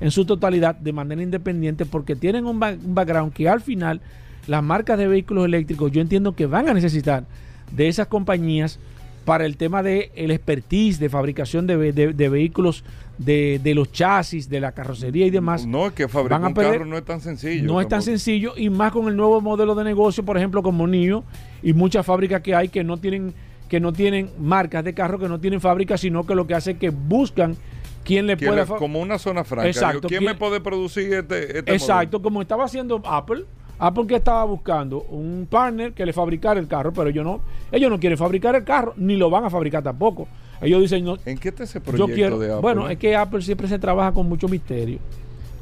[0.00, 4.00] en su totalidad de manera independiente porque tienen un, ba- un background que al final
[4.46, 7.24] las marcas de vehículos eléctricos yo entiendo que van a necesitar
[7.72, 8.78] de esas compañías
[9.24, 12.82] para el tema de el expertise de fabricación de, de- de vehículos,
[13.18, 15.66] de, de los chasis, de la carrocería y demás.
[15.66, 17.64] No, es que fabricar un carro no es tan sencillo.
[17.66, 20.86] No es tan sencillo y más con el nuevo modelo de negocio, por ejemplo, como
[20.86, 21.24] NIO
[21.62, 23.34] y muchas fábricas que hay que no tienen
[23.68, 26.72] que no tienen marcas de carro, que no tienen fábricas, sino que lo que hace
[26.72, 27.56] es que buscan
[28.04, 29.68] quién le ¿Quién pueda le- fa- como una zona franca.
[29.68, 33.44] Exacto, Yo, ¿Quién ¿quién- me puede producir este, este Exacto, como estaba haciendo Apple.
[33.80, 37.88] Apple que estaba buscando un partner que le fabricara el carro, pero ellos no, ellos
[37.90, 40.26] no quieren fabricar el carro, ni lo van a fabricar tampoco.
[40.60, 41.16] Ellos dicen, no?
[41.24, 42.38] ¿En qué está ese yo proyecto quiero.
[42.40, 42.60] de Apple?
[42.60, 44.98] bueno, es que Apple siempre se trabaja con mucho misterio.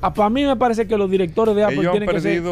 [0.01, 2.43] para mí me parece que los directores de Apple ellos tienen que, ser,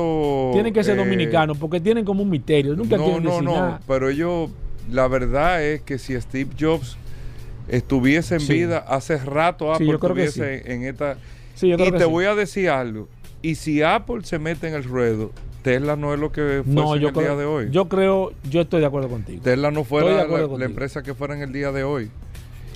[0.53, 2.75] tienen que ser eh, dominicanos, porque tienen como un misterio.
[2.77, 3.53] Nunca no, quieren no, decir no.
[3.55, 3.81] nada.
[3.87, 4.51] Pero ellos,
[4.91, 6.97] la verdad es que si Steve Jobs
[7.69, 8.53] estuviese en Sí.
[8.55, 11.17] vida, hace rato Sí, Apple yo creo que estuviese en esta.
[11.55, 13.09] Sí, yo creo y que te voy a decir algo.
[13.43, 15.31] Y si Apple se mete en el ruedo,
[15.63, 17.69] Tesla no es lo que fue No, en el día de hoy.
[17.71, 19.43] yo creo, yo estoy de acuerdo contigo.
[19.43, 22.11] Tesla no acuerdo la, empresa que fuera en el día de hoy.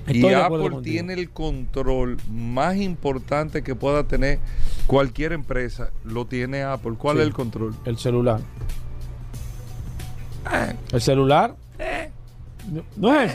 [0.07, 4.39] Estoy y de Apple tiene el control más importante que pueda tener
[4.87, 5.91] cualquier empresa.
[6.05, 6.95] Lo tiene Apple.
[6.97, 7.21] ¿Cuál Sí.
[7.23, 7.75] es el control?
[7.85, 8.41] El celular.
[10.93, 11.57] El celular.
[12.73, 13.35] No, no es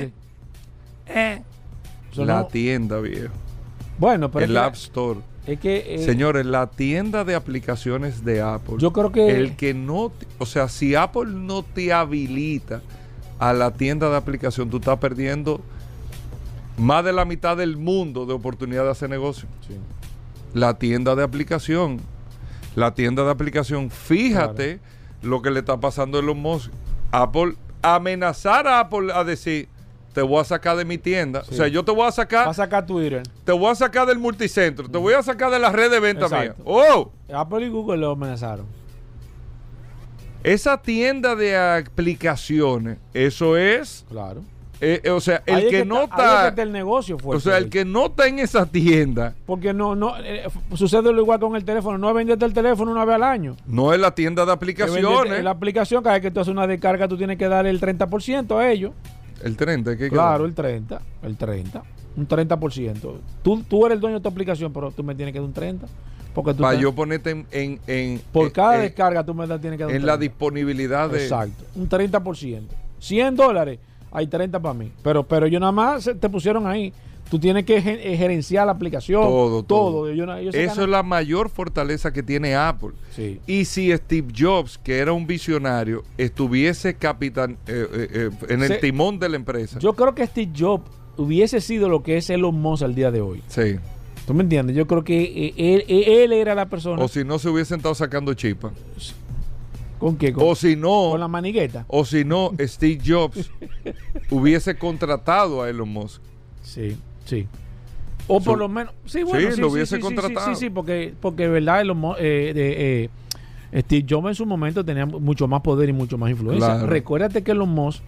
[1.08, 1.44] ese.
[2.12, 3.34] Eso la no- tienda, viejo.
[3.98, 5.20] bueno, pero el es que- App Store.
[5.48, 8.76] es que, eh, Señores, la tienda de aplicaciones de Apple.
[8.78, 12.82] yo creo que el que no, te- o sea, si Apple no te habilita
[13.40, 15.62] a la tienda de aplicación, tú estás perdiendo
[16.78, 19.48] más de la mitad del mundo de oportunidad de hacer negocio.
[19.68, 19.76] Sí.
[20.54, 22.00] La tienda de aplicación,
[22.76, 24.80] la tienda de aplicación, fíjate
[25.24, 26.72] lo que le está pasando a Elon Musk.
[27.12, 29.68] Apple, amenazar a Apple a decir,
[30.14, 31.44] te voy a sacar de mi tienda.
[31.44, 31.54] Sí.
[31.54, 33.24] O sea, yo te voy a sacar, va a sacar Twitter.
[33.44, 36.28] te voy a sacar del multicentro, te voy a sacar de la red de venta
[36.30, 36.56] mía.
[36.66, 37.12] ¡Oh!
[37.34, 38.66] Apple y Google lo amenazaron.
[40.44, 44.44] Esa tienda de aplicaciones, eso es, Claro.
[44.84, 47.18] Eh, eh, o sea, el Ahí es que, no es que está, está el negocio
[47.18, 50.44] fuerte o sea, el que no está en esa tienda, Porque no, no, eh,
[50.74, 51.98] sucede lo igual con el teléfono.
[51.98, 53.56] No es venderte el teléfono una vez al año.
[53.66, 55.04] no es la tienda de Es aplicaciones.
[55.04, 57.80] venderte- La aplicación, cada vez que tú haces una descarga, tú tienes que dar el
[57.80, 58.92] 30% a ellos.
[59.44, 61.02] El 30, ¿qué Claro, el 30.
[61.22, 61.84] El 30.
[62.16, 63.16] Un 30%.
[63.42, 65.54] Tú, tú eres el dueño de tu aplicación, pero tú me tienes que dar un
[65.54, 65.88] 30.
[66.34, 69.60] Porque tú Para yo ponerte en, en, en- por en- cada descarga tú me das,
[69.62, 70.22] tienes que dar un en la 30.
[70.34, 71.64] disponibilidad de Exacto.
[71.76, 72.62] Un 30%.
[73.00, 73.80] 100 dólares,
[74.14, 74.92] hay 30 para mí.
[75.04, 76.94] Pero, pero ellos nada más te pusieron ahí.
[77.30, 79.24] Tú tienes que eh, gerenciar la aplicación.
[79.24, 80.06] Todo, todo.
[80.52, 82.92] Se Eso es la mayor fortaleza que tiene Apple.
[83.16, 83.40] Sí.
[83.48, 88.76] Y si Steve Jobs, que era un visionario, estuviese capitán eh, eh, en el Se-
[88.78, 89.80] timón de la empresa.
[89.80, 90.84] Yo creo que Steve Jobs
[91.18, 93.42] hubiese sido lo que es Elon Musk al día de hoy.
[93.48, 93.78] sí.
[94.26, 94.74] ¿Tú me entiendes?
[94.74, 97.04] Yo creo que él, era la persona.
[97.04, 98.72] O si no se hubiesen estado sacando chispa.
[100.04, 100.34] ¿Con qué?
[100.34, 101.86] Con, O si no, con la manigueta.
[101.88, 103.50] o si no, Steve Jobs
[104.30, 106.22] hubiese contratado a Elon Musk.
[106.62, 107.48] Sí, sí.
[108.28, 108.94] O por lo menos.
[109.06, 110.54] Sí, bueno, Sí, sí, lo hubiese sí, sí, sí, contratado.
[110.54, 113.04] Sí, sí, porque, porque verdad, Elon Musk, eh, de,
[113.74, 116.68] eh, Steve Jobs en su momento tenía mucho más poder y mucho más influencia.
[116.68, 116.88] Claro.
[116.88, 118.04] Recuérdate que Elon Musk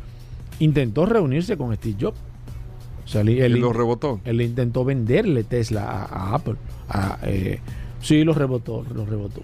[0.59, 2.17] intentó reunirse con Steve Jobs.
[3.05, 4.19] O sea, él, lo rebotó.
[4.25, 6.55] él intentó venderle Tesla a, a Apple.
[6.89, 7.61] A, eh,
[8.01, 9.43] sí, lo rebotó, lo rebotó.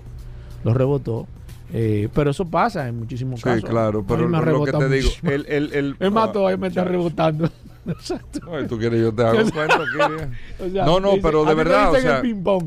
[0.65, 1.27] Lo rebotó.
[1.73, 3.69] Eh, pero eso pasa en muchísimos Sí, casos.
[3.69, 6.57] claro, A mí pero me lo que te digo, el, el, el, Es más, todavía
[6.57, 7.49] me está rebotando.
[7.87, 8.39] Exacto.
[8.53, 9.79] Ay, tú quieres, yo te hago cuenta.
[10.59, 12.19] O sea, no, no, dice- pero de verdad, o el sea,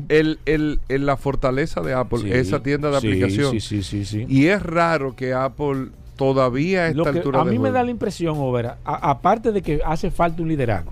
[0.09, 3.51] el, el, el- la fortaleza de Apple, Sí, esa tienda de sí, aplicación.
[3.51, 4.25] Sí, sí, sí, sí.
[4.27, 7.83] Y es raro que Apple todavía a esta Lo que altura a mí me da
[7.83, 10.91] la impresión, Overa, aparte de que hace falta un liderazgo.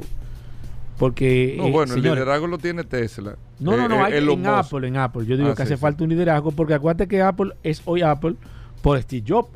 [0.98, 1.56] Porque.
[1.58, 3.36] No, eh, bueno, el liderazgo lo tiene Tesla.
[3.60, 4.46] No, no, Eh, no, eh, hay- en Musk.
[4.48, 5.26] Apple, en Apple.
[5.26, 5.82] Yo digo Ah, que sí, hace sí.
[5.82, 8.36] falta un liderazgo porque acuérdate que Apple es hoy Apple
[8.82, 9.50] por Steve Jobs,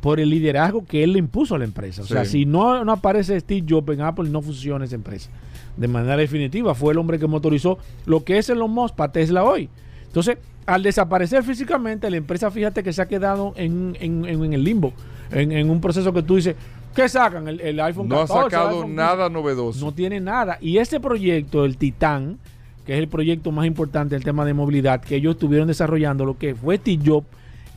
[0.00, 2.02] por el liderazgo que él le impuso a la empresa.
[2.02, 2.30] O sea, Sí.
[2.40, 5.28] si no, no aparece Steve Jobs en Apple, no funciona esa empresa.
[5.76, 9.44] De manera definitiva, fue el hombre que motorizó lo que es Elon Musk para Tesla
[9.44, 9.68] hoy.
[10.06, 14.52] Entonces, al desaparecer físicamente, la empresa, fíjate que se ha quedado en, en- en- en
[14.52, 14.92] el limbo,
[15.30, 16.56] en, en un proceso que tú dices,
[17.02, 17.46] ¿qué sacan?
[17.48, 18.96] El, el iPhone No ha 14, el sacado iPhone 15.
[18.96, 19.84] nada novedoso.
[19.84, 20.58] No tiene nada.
[20.60, 22.38] Y ese proyecto, el Titán,
[22.86, 26.36] que es el proyecto más importante del tema de movilidad, que ellos estuvieron desarrollando, lo
[26.38, 27.26] que fue Steve Jobs,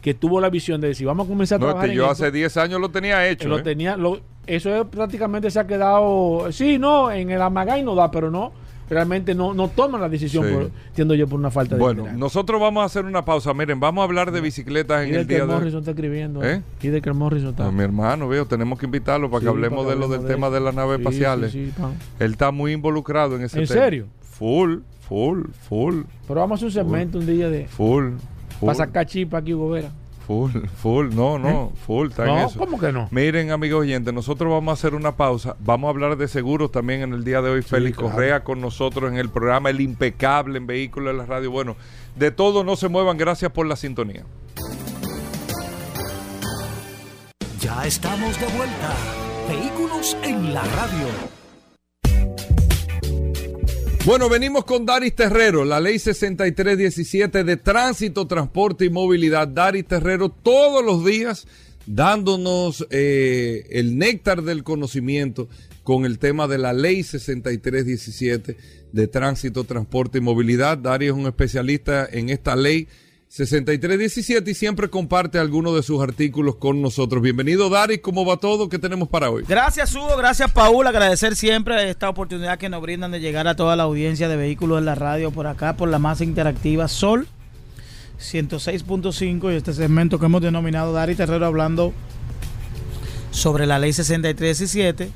[0.01, 2.12] que tuvo la visión de decir, vamos a comenzar a No, trabajar este, en yo
[2.12, 2.23] esto".
[2.25, 3.47] hace 10 años lo tenía hecho.
[3.47, 3.62] Lo ¿eh?
[3.62, 8.10] tenía, lo- eso es, prácticamente se ha quedado, sí, no, en el Amagay no da,
[8.10, 8.51] pero no,
[8.93, 10.54] realmente no, no toman la decisión, Sí.
[10.54, 12.19] por, entiendo yo, por una falta de Bueno, liderazgo.
[12.19, 13.54] nosotros vamos a hacer una pausa.
[13.54, 15.49] Miren, vamos a hablar de bicicletas en el día de hoy.
[15.49, 16.43] Morrison está escribiendo.
[16.43, 16.62] ¿Eh?
[16.80, 17.67] Que Morrison está.
[17.67, 20.25] A mi hermano, veo, tenemos que invitarlo para Sí, que hablemos para de lo del
[20.25, 21.51] tema de las naves Sí, espaciales.
[21.51, 21.91] sí, sí, pa.
[22.19, 23.82] Él está muy involucrado en ese ¿En tema.
[23.82, 24.08] serio?
[24.21, 27.67] Full, full, full, Pero vamos a hacer un segmento un día de...
[27.67, 28.13] full,
[28.60, 29.91] full, Para sacar chispa aquí, Gobera.
[30.32, 31.10] Full, full.
[31.13, 32.60] No, no, full, está en No, eso.
[32.60, 33.08] ¿cómo que no?
[33.12, 35.56] Miren, amigos oyentes, nosotros vamos a hacer una pausa.
[35.60, 37.62] Vamos a hablar de seguros también en el día de hoy.
[37.62, 38.13] Félix claro.
[38.13, 41.52] Correa con nosotros en el programa El Impecable en Vehículos de la Radio.
[41.52, 41.76] Bueno,
[42.15, 43.17] de todo no se muevan.
[43.17, 44.24] Gracias por la sintonía.
[47.60, 48.96] Ya estamos de vuelta.
[49.50, 51.40] Vehículos en la radio.
[54.03, 59.47] Bueno, venimos con Daris Terrero, la ley 6317 de tránsito, transporte y movilidad.
[59.47, 61.45] Daris Terrero todos los días
[61.85, 65.49] dándonos eh, el néctar del conocimiento
[65.83, 68.57] con el tema de la ley 6317
[68.91, 70.79] de tránsito, transporte y movilidad.
[70.79, 72.87] Daris es un especialista en esta ley
[73.32, 77.24] 6317 y siempre comparte algunos de sus artículos con nosotros.
[77.24, 78.67] Bienvenido Daris, ¿cómo va todo?
[78.67, 79.46] ¿Qué tenemos para hoy?
[79.48, 83.78] Gracias Hugo, gracias Paul, agradecer siempre esta oportunidad que nos brindan de llegar a toda
[83.78, 87.26] la audiencia de vehículos en la radio por acá, por la masa interactiva Sol
[88.20, 91.94] 106.5 y este segmento que hemos denominado Dari Terrero hablando
[93.32, 95.10] sobre la ley 6317,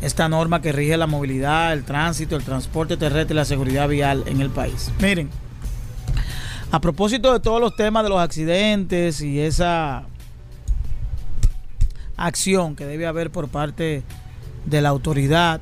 [0.00, 4.22] esta norma que rige la movilidad, el tránsito, el transporte terrestre y la seguridad vial
[4.26, 4.92] en el país.
[5.02, 5.28] Miren,
[6.70, 10.04] a propósito de todos los temas de los accidentes y esa
[12.16, 14.02] acción que debe haber por parte
[14.66, 15.60] de la autoridad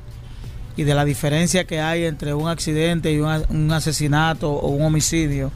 [0.75, 5.51] y de la diferencia que hay entre un accidente y un, asesinato o un homicidio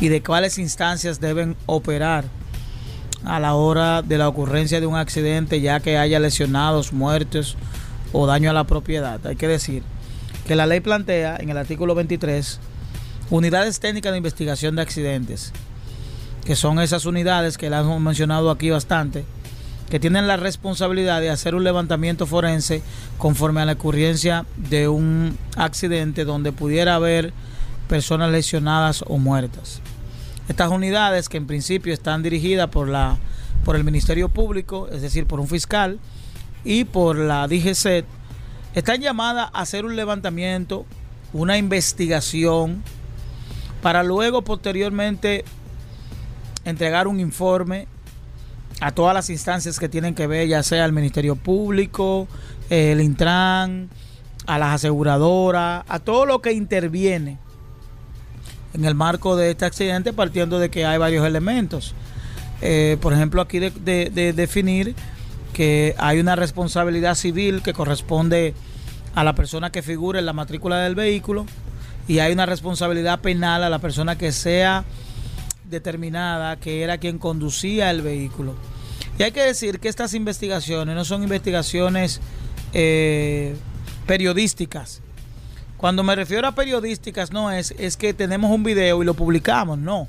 [0.00, 2.24] y de cuáles instancias deben operar
[3.24, 7.56] a la hora de la ocurrencia de un accidente ya que haya lesionados, muertos
[8.12, 9.24] o daño a la propiedad.
[9.24, 9.82] Hay que decir
[10.46, 12.60] que la ley plantea en el artículo 23
[13.30, 15.52] unidades técnicas de investigación de accidentes,
[16.44, 19.24] que son esas unidades que las hemos mencionado aquí bastante,
[19.90, 22.82] que tienen la responsabilidad de hacer un levantamiento forense
[23.18, 27.32] conforme a la ocurrencia de un accidente donde pudiera haber
[27.88, 29.80] personas lesionadas o muertas.
[30.48, 33.18] Estas unidades que en principio están dirigidas por la
[33.64, 35.98] por el Ministerio Público, es decir, por un fiscal
[36.64, 38.04] y por la DGCET,
[38.74, 40.84] están llamadas a hacer un levantamiento,
[41.32, 42.82] una investigación
[43.84, 45.44] para luego posteriormente
[46.64, 47.86] entregar un informe
[48.80, 52.26] a todas las instancias que tienen que ver, ya sea el Ministerio Público,
[52.70, 53.90] el Intran,
[54.46, 57.36] a las aseguradoras, a todo lo que interviene
[58.72, 61.94] en el marco de este accidente, partiendo de que hay varios elementos.
[62.62, 64.94] Eh, por ejemplo, aquí de, de- de definir
[65.52, 68.54] que hay una responsabilidad civil que corresponde
[69.14, 71.44] a la persona que figure en la matrícula del vehículo
[72.06, 74.84] y hay una responsabilidad penal a la persona que sea
[75.68, 78.54] determinada que era quien conducía el vehículo.
[79.18, 82.20] Y hay que decir que estas investigaciones no son investigaciones
[82.72, 83.56] eh,
[84.06, 85.00] periodísticas.
[85.76, 89.78] Cuando me refiero a periodísticas, no es, es que tenemos un video y lo publicamos,
[89.78, 90.08] no.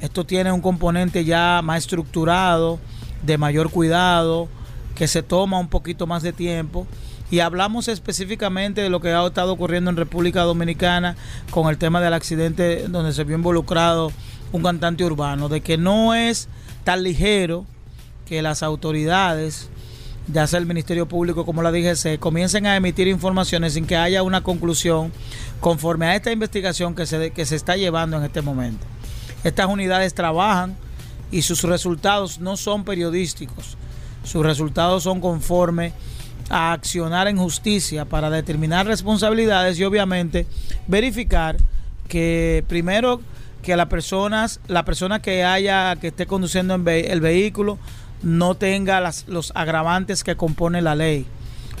[0.00, 2.78] Esto tiene un componente ya más estructurado,
[3.22, 4.48] de mayor cuidado,
[4.94, 6.86] que se toma un poquito más de tiempo.
[7.30, 11.16] Y hablamos específicamente de lo que ha estado ocurriendo en República Dominicana
[11.50, 14.12] con el tema del accidente donde se vio involucrado
[14.52, 16.48] un cantante urbano, de que no es
[16.84, 17.66] tan ligero
[18.26, 19.68] que las autoridades,
[20.32, 24.22] ya sea el Ministerio Público como la DGC, comiencen a emitir informaciones sin que haya
[24.22, 25.12] una conclusión
[25.60, 28.86] conforme a esta investigación que se, que se está llevando en este momento.
[29.42, 30.76] Estas unidades trabajan
[31.30, 33.76] y sus resultados no son periodísticos.
[34.22, 35.92] Sus resultados son conforme
[36.50, 40.46] a accionar en justicia para determinar responsabilidades y obviamente
[40.86, 41.56] verificar
[42.08, 43.20] que primero
[43.62, 47.78] que las personas, la persona que haya, que esté conduciendo el vehículo,
[48.22, 51.26] no tenga los agravantes que compone la ley.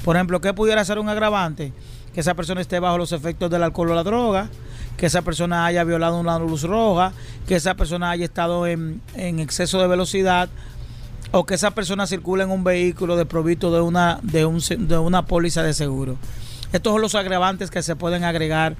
[0.04, 1.72] Por ejemplo, ¿qué pudiera ser un agravante?
[2.12, 4.48] Que esa persona esté bajo los efectos del alcohol o la droga,
[4.96, 7.12] que esa persona haya violado una luz roja,
[7.46, 10.48] que esa persona haya estado en, en exceso de velocidad
[11.36, 15.26] o que esa persona circule en un vehículo desprovisto de una, de, un, de una
[15.26, 16.16] póliza de seguro.
[16.72, 18.76] Estos son los agravantes que se pueden agregar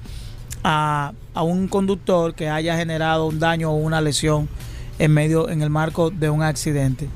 [0.63, 4.47] a, un conductor que haya generado un daño o una lesión
[4.99, 7.09] en medio, en el marco de un accidente.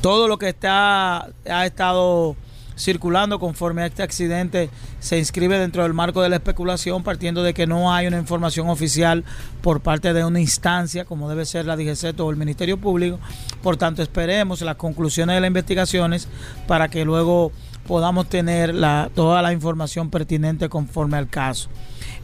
[0.00, 2.34] Todo lo que está, ha estado
[2.76, 4.68] circulando conforme a este accidente
[5.04, 8.70] se inscribe dentro del marco de la especulación partiendo de que no hay una información
[8.70, 9.22] oficial
[9.60, 13.20] por parte de una instancia como debe ser la DGC o el Ministerio Público.
[13.62, 16.26] Por tanto, esperemos las conclusiones de las investigaciones
[16.66, 17.52] para que luego
[17.86, 21.68] podamos tener la, toda la información pertinente conforme al caso.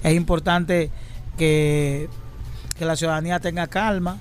[0.02, 0.90] Es importante
[1.36, 2.08] que,
[2.78, 4.16] que la ciudadanía tenga calma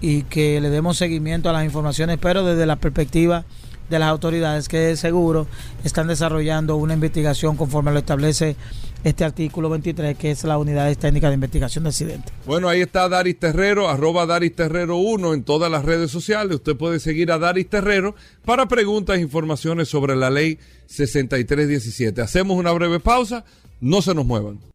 [0.00, 3.44] y que le demos seguimiento a las informaciones, pero desde la perspectiva
[3.92, 5.46] de las autoridades que seguro
[5.84, 8.56] están desarrollando una investigación conforme lo establece
[9.04, 12.32] este artículo 23, que es la unidad técnica de investigación de accidentes.
[12.46, 16.56] Bueno, ahí está Daris Terrero, arroba Daris Terrero 1 en todas las redes sociales.
[16.56, 18.14] Usted puede seguir a Daris Terrero
[18.46, 22.22] para preguntas e informaciones sobre la ley 6317.
[22.22, 23.44] Hacemos una breve pausa,
[23.80, 24.71] no se nos muevan.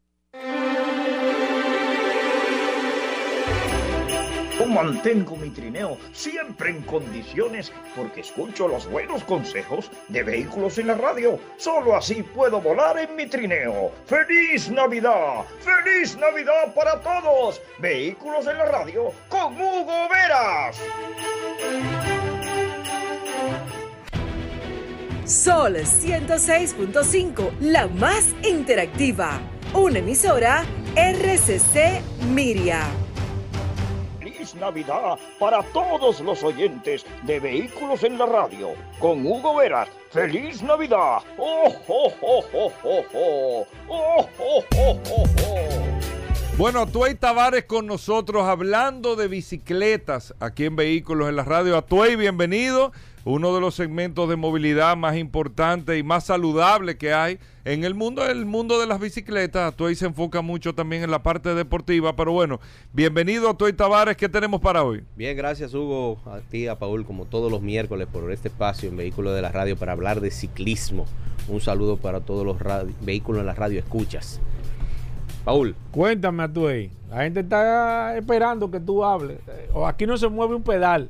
[4.68, 10.96] Mantengo mi trineo siempre en condiciones porque escucho los buenos consejos de vehículos en la
[10.96, 11.40] radio.
[11.58, 13.92] Solo así puedo volar en mi trineo.
[14.06, 15.46] ¡Feliz Navidad!
[15.60, 17.62] ¡Feliz Navidad para todos!
[17.80, 20.78] Vehículos en la radio con Hugo Veras.
[25.26, 29.42] Sol 106.5, la más interactiva.
[29.74, 30.64] Una emisora
[30.96, 32.02] RCC
[32.34, 33.07] Miria.
[34.56, 38.70] Navidad para todos los oyentes de Vehículos en la Radio.
[39.00, 41.20] Con Hugo Veras, ¡Feliz Navidad!
[41.38, 43.68] ¡Oh, oh, oh, oh, oh, oh!
[43.90, 45.68] ¡Oh, oh, oh, oh, oh!
[46.58, 51.80] Bueno, Tuey Tavares con nosotros hablando de bicicletas aquí en Vehículos en la Radio.
[51.84, 52.94] Tuey, bienvenido
[53.28, 57.94] uno de los segmentos de movilidad más importantes y más saludable que hay en el
[57.94, 59.76] mundo, el mundo de las bicicletas.
[59.76, 62.62] Tuey se enfoca mucho también en la parte deportiva, pero bueno,
[62.94, 65.04] bienvenido a Tuey Tavares, ¿qué tenemos para hoy?
[65.18, 68.96] Bien, gracias Hugo, a ti, a Paul, como todos los miércoles por este espacio en
[68.96, 71.06] Vehículos de la Radio para hablar de ciclismo.
[71.50, 72.58] Un saludo para todos los
[73.02, 74.40] vehículos en la radio escuchas.
[75.44, 75.76] Paul.
[75.92, 79.40] Cuéntame a Tuey, la gente está esperando que tú hables.
[79.74, 81.10] O aquí no se mueve un pedal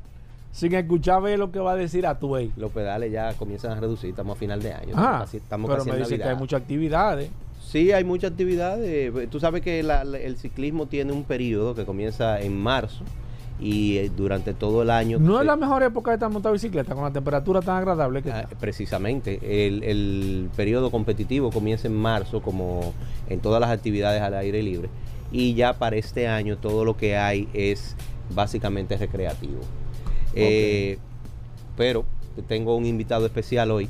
[0.58, 3.80] sin escuchar ver lo que va a decir a tu Los pedales ya comienzan a
[3.80, 4.92] reducir, estamos a final de año.
[4.96, 7.30] Ah, estamos pero me dice que hay muchas actividades.
[7.64, 9.30] Sí, hay muchas actividades.
[9.30, 13.04] Tú sabes que el ciclismo tiene un periodo que comienza en marzo
[13.60, 15.20] y eh, durante todo el año.
[15.20, 18.32] ¿No es la mejor época de estar montando bicicleta con la temperatura tan agradable que
[18.32, 18.56] ah, está?
[18.56, 19.38] Precisamente.
[19.64, 22.94] El, el periodo competitivo comienza en marzo, como
[23.28, 24.88] en todas las actividades al aire libre.
[25.30, 27.94] Y ya para este año todo lo que hay es
[28.34, 29.60] básicamente recreativo.
[30.34, 30.98] Eh,
[31.76, 32.04] pero
[32.46, 33.88] tengo un invitado especial hoy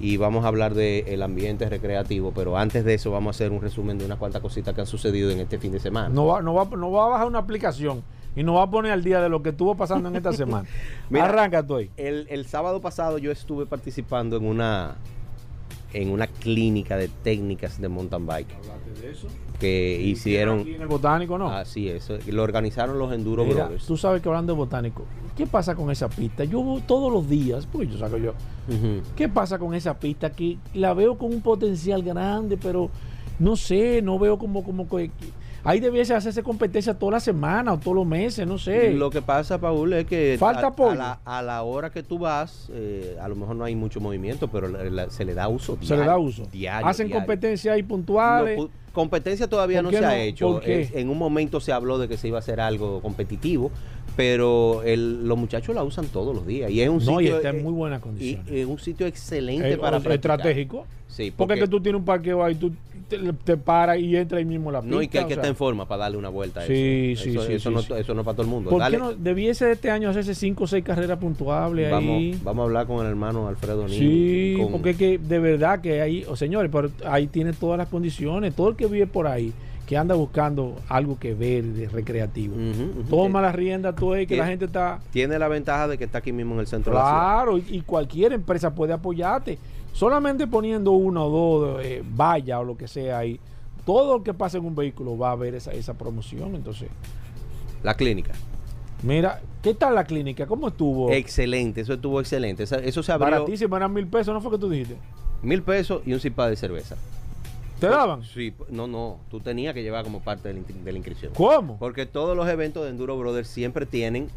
[0.00, 3.60] y vamos a hablar del ambiente recreativo, pero antes de eso vamos a hacer un
[3.60, 6.08] resumen de unas cuantas cositas que han sucedido en este fin de semana.
[6.08, 8.02] No va, no va, no va a bajar una aplicación
[8.36, 10.68] y nos va a poner al día de lo que estuvo pasando en esta semana.
[11.20, 11.90] Arranca tú ahí.
[11.96, 14.96] El, el sábado pasado yo estuve participando en una
[15.92, 18.48] en una clínica de técnicas de mountain bike.
[19.00, 19.26] de eso?
[19.58, 20.60] Que hicieron.
[20.60, 21.48] Aquí en el botánico, ¿no?
[21.48, 22.08] Así es.
[22.28, 23.86] Lo organizaron los Enduro Brothers.
[23.86, 25.04] Tú sabes que hablando de botánico,
[25.36, 26.44] ¿qué pasa con esa pista?
[26.44, 28.34] Yo todos los días, pues yo saco yo.
[29.16, 30.30] ¿Qué pasa con esa pista?
[30.30, 32.90] Que la veo con un potencial grande, pero
[33.38, 34.86] no sé, no veo como, como
[35.68, 38.90] Ahí debiese hacerse competencia toda la semana o todos los meses, no sé.
[38.94, 43.18] Lo que pasa, Paul, es que Falta a, a, la, hora que tú vas, eh,
[43.20, 44.70] a lo mejor no hay mucho movimiento, pero
[45.10, 45.88] se le da uso diario.
[45.88, 46.48] Se le da uso.
[46.84, 48.58] Hacen competencia ahí puntuales.
[48.94, 50.62] competencia todavía no se ha hecho.
[50.64, 53.70] En un momento se habló de que se iba a hacer algo competitivo,
[54.18, 56.72] pero los muchachos la usan todos los días.
[56.72, 57.20] Y es un no, sitio.
[57.20, 58.50] Y está en muy buenas condiciones.
[58.50, 60.40] Y es un sitio excelente para practicar.
[60.40, 60.86] Estratégico.
[61.06, 62.72] Sí, porque, porque que tú tienes un parqueo ahí, tú
[63.44, 64.96] te, para y entra ahí mismo la pista.
[64.96, 67.22] No, y que hay que estar en forma para darle una vuelta a sí, eso.
[67.22, 68.70] Sí, eso, sí, eso, no, eso no es para todo el mundo.
[68.70, 72.40] ¿Por qué no debiese este año hacerse 5 o 6 carreras puntuables vamos, ahí?
[72.42, 74.00] Vamos a hablar con el hermano Alfredo Niño.
[74.00, 77.86] Sí, porque es que de verdad que ahí, oh, señores, pero ahí tiene todas las
[77.86, 78.52] condiciones.
[78.56, 79.52] Todo el que vive por ahí
[79.88, 82.54] que anda buscando algo que ver de recreativo.
[82.54, 83.02] Ujú, ujú.
[83.08, 85.00] Toma la rienda tú ahí que la gente está...
[85.12, 87.20] Tiene la ventaja de que está aquí mismo en el centro de la ciudad.
[87.22, 89.56] Claro, y, cualquier empresa puede apoyarte.
[89.94, 93.40] Solamente poniendo uno o dos eh, vallas o lo que sea ahí,
[93.86, 96.54] todo lo que pase en un vehículo va a ver esa, esa promoción.
[96.54, 96.90] Entonces,
[97.82, 98.34] La clínica.
[99.02, 100.46] mira, ¿qué tal la clínica?
[100.46, 101.10] ¿Cómo estuvo?
[101.10, 102.64] Excelente, eso estuvo excelente.
[102.64, 104.98] Esa- Eso se abrió Baratísimo, eran mil pesos, ¿no fue que tú dijiste?
[105.40, 106.96] mil pesos y un cipá de cerveza.
[107.80, 108.24] ¿Te daban?
[108.24, 111.32] Sí, no, no, tú tenías que llevar como parte de la, in- de la inscripción.
[111.36, 111.78] ¿Cómo?
[111.78, 114.28] Porque todos los eventos de Enduro Brothers siempre tienen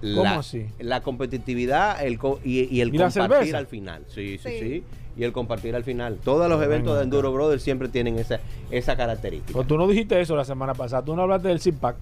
[0.00, 0.66] ¿Cómo la, así?
[0.80, 4.04] la competitividad el co- y, y el ¿Y la compartir al final.
[4.08, 4.84] Sí, sí, sí, Sí.
[5.16, 6.18] Y el compartir al final.
[6.24, 7.32] Todos los eventos de Enduro.
[7.32, 9.52] Brothers siempre tienen esa, esa característica.
[9.52, 11.96] Pero tú no dijiste eso la semana pasada, tú no hablaste del ZipPack.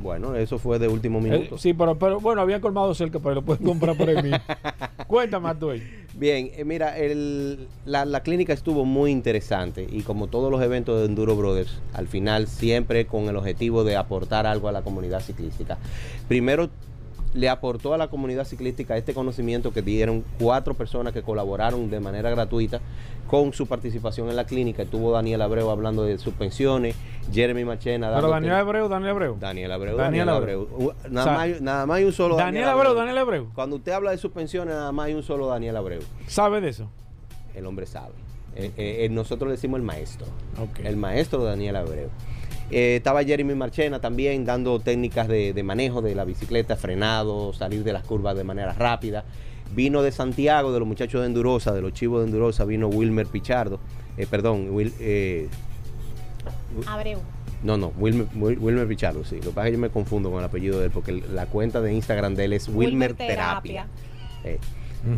[0.00, 1.56] Bueno, eso fue de último Eh, minuto.
[1.58, 4.38] sí, pero, pero bueno, habían colmado cerca, pero lo pueden comprar por ahí mismo.
[5.06, 5.82] Cuéntame ahí.
[6.16, 11.00] Bien, eh, mira, el- la, la clínica estuvo muy interesante y como todos los eventos
[11.00, 15.20] de Enduro Brothers, al final siempre con el objetivo de aportar algo a la comunidad
[15.20, 15.78] ciclística.
[16.28, 16.70] Primero
[17.34, 22.00] le aportó a la comunidad ciclística este conocimiento que dieron cuatro personas que colaboraron de
[22.00, 22.80] manera gratuita
[23.26, 24.82] con su participación en la clínica.
[24.82, 26.94] Estuvo Daniel Abreu hablando de suspensiones,
[27.32, 28.12] Jeremy Machena.
[28.14, 29.36] Pero Daniel Abreu, Daniel Abreu.
[29.38, 29.96] Daniel Abreu.
[29.96, 30.68] Daniel Daniel, Abreu.
[30.70, 30.86] Abreu.
[30.88, 33.50] Uh, Nada, O sea, más, hay- nada más hay un solo Daniel Abreu, Daniel Abreu.
[33.54, 36.02] Cuando usted habla de suspensiones, nada más hay un solo Daniel Abreu.
[36.26, 36.88] ¿Sabe de eso?
[37.54, 38.14] El hombre sabe.
[38.56, 40.26] Eh, eh, eh, nosotros le decimos el maestro.
[40.84, 42.08] El maestro Daniel Abreu.
[42.70, 47.84] Eh, estaba Jeremy Marchena también dando técnicas de, de manejo de la bicicleta, frenado, salir
[47.84, 49.24] de las curvas de manera rápida.
[49.74, 53.26] Vino de Santiago, de los muchachos de Endurosa, de los chivos de Endurosa, vino Wilmer
[53.26, 53.80] Pichardo.
[54.16, 54.68] eh, perdón,
[55.00, 55.48] eh,
[56.86, 57.18] Abreu.
[57.62, 59.36] no, no, Wilmer, Wil- Wilmer Pichardo, sí.
[59.36, 61.46] Lo que pasa es que yo me confundo con el apellido de él, porque la
[61.46, 63.86] cuenta de Instagram de él es Wilmer, Wilmer Terapia.
[64.42, 64.44] Terapia.
[64.44, 64.58] Eh,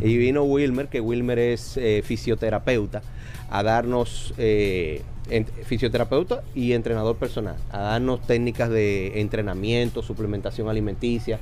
[0.03, 3.03] Y vino Wilmer, que Wilmer es fisioterapeuta,
[3.51, 4.35] a darnos,
[5.65, 11.39] fisioterapeuta y entrenador personal, a darnos técnicas de entrenamiento, suplementación alimenticia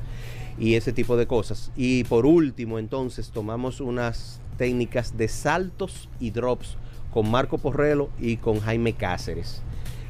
[0.58, 1.70] y ese tipo de cosas.
[1.76, 6.76] Y por último, entonces, tomamos unas técnicas de saltos y drops
[7.12, 9.62] con Marco Porrelo y con Jaime Cáceres.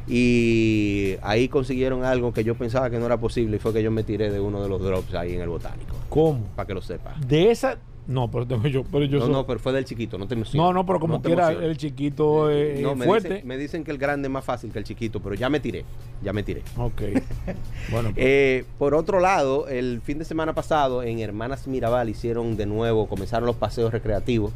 [0.07, 3.91] Y ahí consiguieron algo que yo pensaba que no era posible y fue que yo
[3.91, 6.45] me tiré de uno de los drops ahí en el botánico, ¿Cómo?
[6.55, 7.15] para que lo sepa.
[7.27, 7.79] De esa.
[8.07, 8.85] No, pero tengo yo.
[8.85, 10.57] Pero yo No, soy- no, pero fue del chiquito, no te emociones.
[10.57, 11.71] no, no, pero como te quiera, emociones.
[11.71, 13.29] el chiquito eh, No, me fuerte.
[13.29, 15.59] Dicen, me dicen que el grande es más fácil que el chiquito, pero ya me
[15.59, 15.85] tiré,
[16.23, 16.63] ya me tiré.
[16.77, 17.01] Ok.
[17.91, 22.57] bueno, pues, Eh, por otro lado, el fin de semana pasado en Hermanas Mirabal hicieron
[22.59, 24.53] de nuevo, comenzaron los paseos recreativos.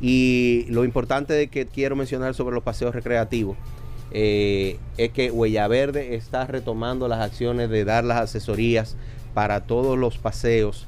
[0.00, 3.56] Y lo importante que quiero mencionar sobre los paseos recreativos
[4.12, 8.96] eh, es que Huella Verde está retomando las acciones de dar las asesorías
[9.34, 10.86] para todos los paseos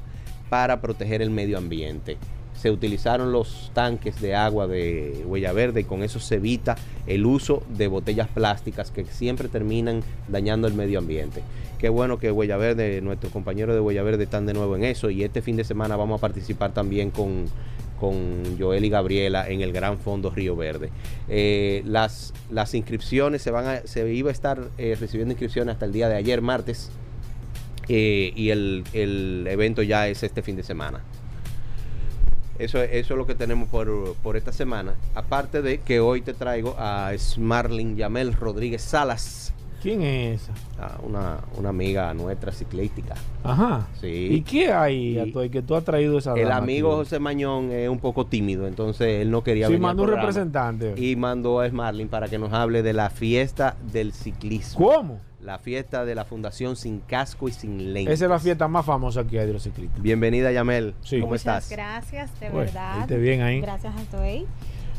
[0.53, 2.15] para proteger el medio ambiente.
[2.53, 6.75] Se utilizaron los tanques de agua de Huella Verde y con eso se evita
[7.07, 11.41] el uso de botellas plásticas que siempre terminan dañando el medio ambiente.
[11.79, 15.09] Qué bueno que Huella Verde, nuestros compañeros de Huella Verde están de nuevo en eso
[15.09, 17.45] y este fin de semana vamos a participar también con,
[17.99, 20.91] con Joel y Gabriela en el Gran Fondo Río Verde.
[21.29, 25.85] Eh, las, las inscripciones se van a, se iba a estar eh, recibiendo inscripciones hasta
[25.87, 26.91] el día de ayer, martes,
[27.89, 31.01] eh, y el, el evento ya es este fin de semana.
[32.59, 34.93] Eso, eso es lo que tenemos por, por esta semana.
[35.15, 40.53] Aparte de que hoy te traigo a Smarlin Yamel Rodríguez Salas, ¿quién es esa?
[40.79, 43.15] a una, una amiga nuestra ciclística.
[43.43, 43.87] Ajá.
[43.99, 44.27] Sí.
[44.31, 46.95] ¿Y qué hay, que tú has traído esa El amigo?
[46.95, 50.09] José Mañón es un poco tímido, entonces él no quería Sí, venir al mandó un
[50.09, 50.93] representante.
[50.95, 54.87] Y mandó a Smarlin para que nos hable de la fiesta del ciclismo.
[54.87, 55.19] ¿Cómo?
[55.43, 58.13] La fiesta de la Fundación Sin Casco y Sin Lentes.
[58.13, 60.01] Esa es la fiesta más famosa que hay de los ciclistas.
[60.01, 60.95] Bienvenida, Yamel.
[61.03, 61.19] Sí.
[61.19, 61.69] ¿Cómo Muchas estás?
[61.69, 63.07] gracias, de Pues, verdad.
[63.17, 63.59] bien ahí.
[63.59, 64.45] Gracias a Toei.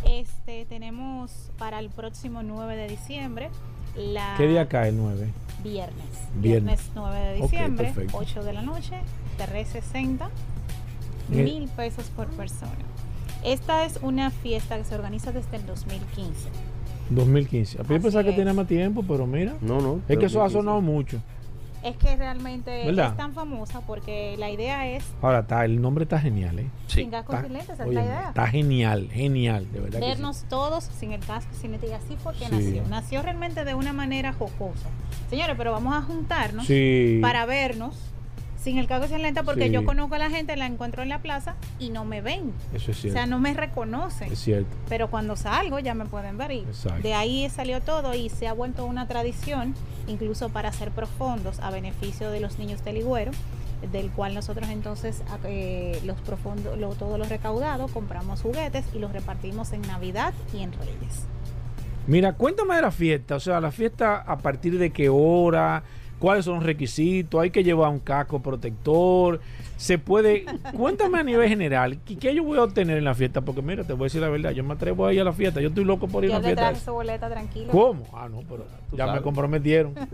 [0.06, 3.48] Este, tenemos para el próximo 9 de diciembre
[3.96, 5.28] la ¿Qué día cae el 9?
[5.62, 5.94] viernes.
[6.34, 6.42] Viernes.
[6.42, 8.18] Viernes 9 de diciembre, perfecto.
[8.18, 9.00] 8 de la noche,
[9.38, 10.28] 360,
[11.28, 11.44] Bien.
[11.44, 12.72] mil pesos por persona.
[13.44, 16.50] Esta es una fiesta que se organiza desde el 2015.
[17.10, 17.78] 2015.
[17.78, 18.36] Yo pensaba que es.
[18.36, 19.54] tenía más tiempo, pero mira.
[19.60, 20.00] No, no.
[20.08, 20.52] Es que eso ha 2015.
[20.58, 21.20] sonado mucho.
[21.82, 23.10] Es que realmente ¿Verdad?
[23.10, 26.70] es tan famosa porque la idea es Ahora, está, el nombre está genial, ¿eh?
[26.86, 27.00] Sí.
[27.00, 28.28] sin cascos Está, y lentes, es óyeme, la idea.
[28.28, 29.98] está genial, genial, de verdad.
[30.00, 30.10] que sí.
[30.12, 31.90] vernos todos sin el casco sin lentes.
[31.90, 32.50] Y así fue que Sí.
[32.52, 32.82] nació.
[32.88, 34.88] Nació realmente de una manera jocosa.
[35.28, 37.18] Señores, pero vamos a juntarnos Sí.
[37.20, 37.94] para vernos
[38.64, 39.70] sin el y sin lentes porque Sí.
[39.72, 42.52] yo conozco a la gente, la encuentro en la plaza y no me ven.
[42.72, 43.18] Eso es O cierto.
[43.18, 44.32] sea, no me reconocen.
[44.32, 44.74] Es cierto.
[44.88, 47.02] Pero cuando salgo ya me pueden ver y Exacto.
[47.02, 49.74] de ahí salió todo y se ha vuelto una tradición,
[50.08, 53.32] incluso para hacer profundos a beneficio de los niños del Ligüero,
[53.92, 58.98] del cual nosotros entonces a- eh, los profundos, lo, todo lo recaudado, compramos juguetes y
[58.98, 61.26] los repartimos en Navidad y en Reyes.
[62.06, 63.36] Mira, cuéntame de la fiesta.
[63.36, 65.82] O sea, la fiesta a partir de qué hora,
[66.24, 69.40] cuáles son los requisitos, hay que llevar un casco protector.
[69.76, 70.46] Se puede.
[70.74, 73.42] Cuéntame a nivel general, ¿qué, qué yo voy a obtener en la fiesta?
[73.42, 75.34] Porque mira, te voy a decir la verdad, yo me atrevo a ir a la
[75.34, 75.60] fiesta.
[75.60, 76.62] Yo estoy loco por ir a Yo te fiesta.
[76.70, 77.70] traje su boleta tranquilo.
[77.72, 78.04] ¿Cómo?
[78.14, 79.94] Ah, no, pero ya me comprometieron.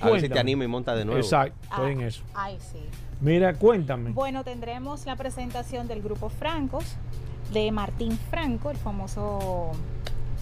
[0.00, 1.20] A ver si te anima y monta de nuevo.
[1.20, 2.22] Exacto, Ah, estoy en eso.
[2.34, 2.78] Ay, sí.
[3.20, 4.10] Mira, cuéntame.
[4.10, 6.96] Bueno, tendremos la presentación del grupo Francos,
[7.52, 9.72] de Martín Franco, el famoso,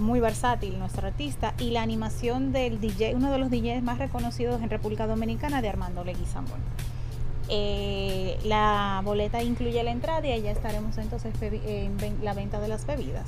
[0.01, 4.63] muy versátil, nuestro artista, y la animación del DJ, uno de los DJs más reconocidos
[4.63, 6.61] en República Dominicana, de Armando Leguizamón.
[7.49, 12.87] Eh, la boleta incluye la entrada y allá estaremos entonces en la venta de las
[12.87, 13.27] bebidas.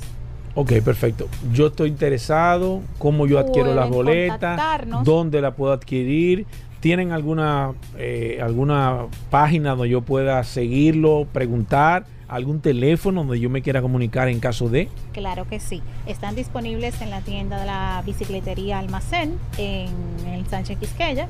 [0.55, 1.27] Ok, perfecto.
[1.51, 6.45] Yo estoy interesado, cómo yo adquiero las boletas, dónde la puedo adquirir.
[6.79, 12.05] ¿Tienen alguna, eh, alguna página donde yo pueda seguirlo, preguntar?
[12.33, 14.89] ¿Algún teléfono donde yo me quiera comunicar en caso de?
[15.11, 15.83] Claro que sí.
[16.07, 19.89] Están disponibles en la tienda de la bicicletería Almacén en
[20.27, 21.27] el Sánchez Quisqueya.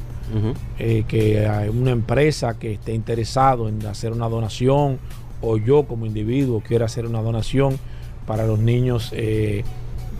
[0.79, 4.99] eh, que hay una empresa que esté interesado en hacer una donación,
[5.45, 7.79] o yo como individuo quiera hacer una donación
[8.27, 9.65] para los niños, eh,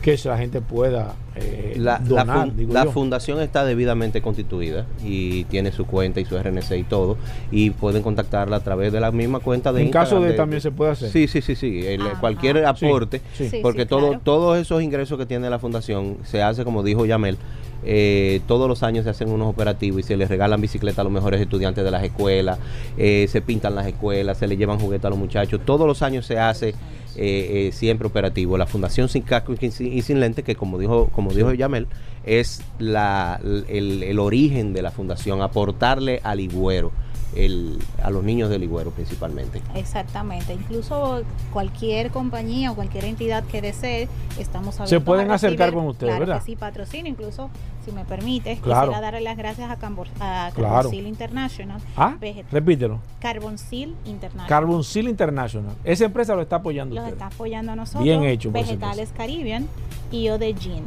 [0.03, 2.93] que la gente pueda eh, La, la donar, fun- digo la yo.
[2.93, 7.17] fundación está debidamente constituida y tiene su cuenta y su RNC y todo.
[7.51, 10.61] Y pueden contactarla a través de la misma cuenta de En caso Instagram de también
[10.61, 11.09] se puede hacer.
[11.11, 11.87] Sí, sí, sí, sí.
[11.87, 12.21] el- Ajá.
[12.21, 13.23] cualquier aporte.
[13.33, 13.49] sí.
[13.49, 14.21] Sí, porque sí, todo, claro.
[14.23, 17.39] todos esos ingresos que tiene la fundación se hace, como dijo Yamel,
[17.85, 21.13] eh, todos los años se hacen unos operativos y se les regalan bicicletas a los
[21.13, 22.59] mejores estudiantes de las escuelas,
[22.97, 25.61] eh, se pintan las escuelas, se les llevan juguetes a los muchachos.
[25.65, 26.75] Todos los años se hace
[27.17, 28.59] eh, eh, siempre operativo.
[28.59, 31.87] La Fundación Sin Casco y Sin, y Sin Lente, que como dijo, como dijo Yamel,
[32.25, 36.91] es la, el, el origen de la fundación, aportarle al Ligüero,
[37.37, 39.61] el, a los niños del Ligüero principalmente.
[39.75, 40.53] Exactamente.
[40.55, 41.23] Incluso
[41.53, 44.09] cualquier compañía o cualquier entidad que desee,
[44.39, 46.39] estamos abiertos Se pueden a acercar con ustedes, claro ¿verdad?
[46.41, 47.09] Que sí, patrocino.
[47.09, 47.51] Incluso,
[47.85, 48.89] si me permite, Claro.
[48.89, 50.75] quisiera darle las gracias a, Cambor, a Claro.
[50.75, 51.81] Carboncil International.
[51.97, 52.17] Ah,
[52.51, 52.99] repítelo.
[53.21, 54.49] Carboncil International.
[54.49, 55.73] Carbon Seal International.
[55.85, 57.15] Esa empresa lo está apoyando Los usted.
[57.15, 58.05] está apoyando a nosotros.
[58.05, 59.67] Bien hecho Vegetales Caribbean
[60.11, 60.85] y yo de Gin.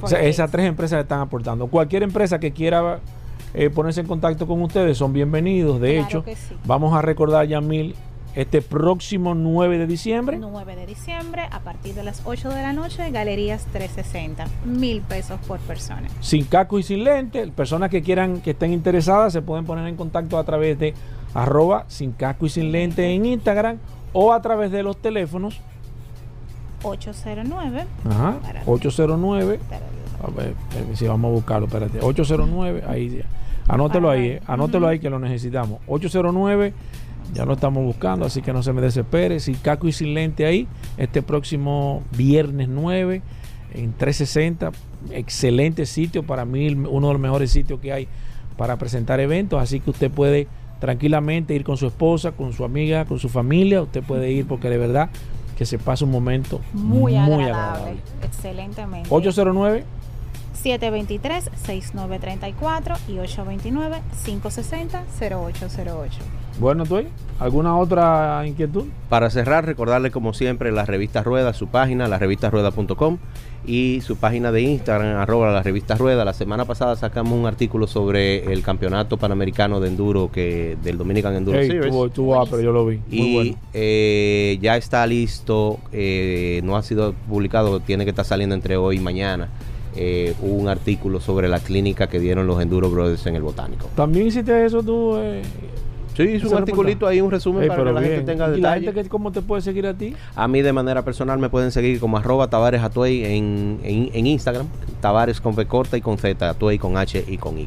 [0.00, 1.68] O sea, esas tres empresas le están aportando.
[1.68, 2.98] Cualquier empresa que quiera
[3.54, 5.80] eh, ponerse en contacto con ustedes son bienvenidos.
[5.80, 6.54] De Claro hecho, sí.
[6.64, 7.94] vamos a recordar, Yamil,
[8.34, 10.38] este próximo 9 de diciembre.
[10.38, 14.46] 9 de diciembre a partir de las 8 de la noche, Galerías 360.
[14.64, 16.08] Mil pesos por persona.
[16.20, 17.46] Sin casco y sin lente.
[17.48, 20.94] Personas que quieran, que estén interesadas, se pueden poner en contacto a través de
[21.34, 23.78] arroba sin casco y sin lente en Instagram
[24.14, 25.60] o a través de los teléfonos
[26.82, 27.84] 809.
[28.10, 28.70] ajá, Espérate.
[28.70, 29.86] 809 espérate.
[30.24, 30.54] A ver,
[30.94, 31.98] si vamos a buscarlo, espérate.
[32.00, 33.22] 809, ahí.
[33.68, 35.80] Anótelo ahí, anótelo ahí que lo necesitamos.
[35.86, 36.72] 809,
[37.32, 39.40] ya lo estamos buscando, así que no se me desespere.
[39.40, 43.22] Sin caco y sin lente ahí, este próximo viernes 9
[43.74, 44.72] en 360.
[45.10, 48.08] Excelente sitio, para mí uno de los mejores sitios que hay
[48.56, 49.60] para presentar eventos.
[49.60, 50.48] Así que usted puede
[50.80, 53.82] tranquilamente ir con su esposa, con su amiga, con su familia.
[53.82, 55.10] Usted puede ir porque de verdad
[55.56, 57.96] que se pasa un momento Muy, agradable.
[58.22, 59.08] Excelentemente.
[59.10, 59.84] 809
[60.62, 66.10] 723-6934 y 829-560-0808.
[66.60, 67.06] Bueno, ¿tú?
[67.40, 68.84] ¿Alguna otra inquietud?
[69.08, 72.18] Para cerrar, recordarle como siempre la revista Rueda, su página, la
[73.64, 76.24] y su página de Instagram, arroba la revista Rueda.
[76.24, 81.34] La semana pasada sacamos un artículo sobre el campeonato panamericano de enduro que del Dominican
[81.34, 81.94] Enduro Ey, Series.
[81.94, 82.96] ah, pero yo lo vi.
[82.96, 83.56] Muy y bueno.
[83.72, 88.96] eh, ya está listo, eh, no ha sido publicado, tiene que estar saliendo entre hoy
[88.96, 89.48] y mañana.
[89.96, 93.88] Eh, un artículo sobre la clínica que dieron los Enduro Brothers en el Botánico.
[93.94, 95.16] ¿También hiciste eso tú?
[95.16, 95.42] Eh,
[96.16, 98.74] Sí, hice un articulito ahí, un resumen Ey, para que la gente tenga ¿Y la
[98.74, 100.14] gente que, cómo te puede seguir a ti?
[100.36, 104.26] A mí de manera personal me pueden seguir como arroba Tavares Atuey en, en, en
[104.26, 104.66] Instagram.
[105.00, 107.66] Tavares con V corta y con Z, Atuey con H y con Y.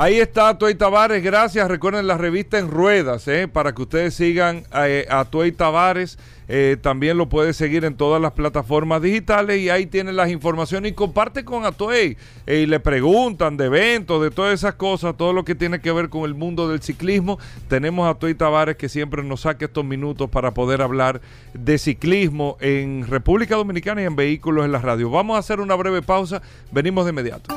[0.00, 1.66] Ahí está Tuey Tavares, gracias.
[1.66, 6.16] Recuerden la revista en ruedas, eh, para que ustedes sigan eh, a Tuey Tavares.
[6.46, 10.92] Eh, también lo puede seguir en todas las plataformas digitales y ahí tienen las informaciones
[10.92, 12.16] y comparte con Atuey.
[12.46, 15.90] Eh, y le preguntan de eventos, de todas esas cosas, todo lo que tiene que
[15.90, 17.40] ver con el mundo del ciclismo.
[17.66, 21.20] Tenemos a Tuey Tavares que siempre nos saca estos minutos para poder hablar
[21.54, 25.10] de ciclismo en República Dominicana y en vehículos en la radio.
[25.10, 26.40] Vamos a hacer una breve pausa,
[26.70, 27.52] venimos de inmediato.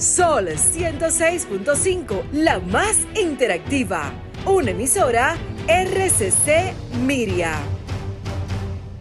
[0.00, 4.10] Sol 106.5, la más interactiva.
[4.46, 5.36] Una emisora
[5.68, 6.72] RCC
[7.04, 7.58] Miria.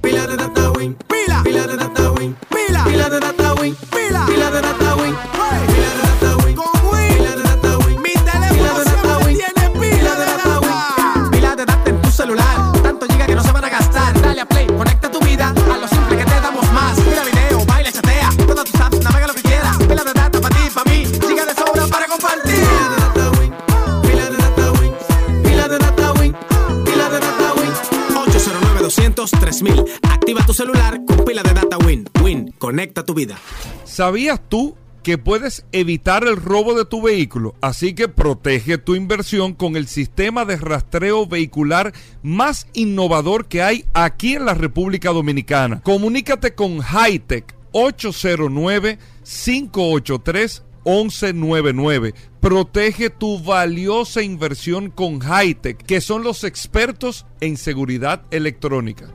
[0.01, 2.13] Pila de data pila, pila de data
[2.49, 6.08] pila, pila de data pila, pila de data pila de
[29.15, 29.85] 200 3000.
[30.03, 32.07] Activa tu celular con pila de data Win.
[32.21, 33.37] Win, conecta tu vida.
[33.83, 37.55] ¿Sabías tú que puedes evitar el robo de tu vehículo?
[37.61, 43.85] Así que protege tu inversión con el sistema de rastreo vehicular más innovador que hay
[43.93, 45.81] aquí en la República Dominicana.
[45.81, 52.13] Comunícate con Hightech 809 583 1199.
[52.39, 59.09] Protege tu valiosa inversión con Hightech, que son los expertos en seguridad electrónica.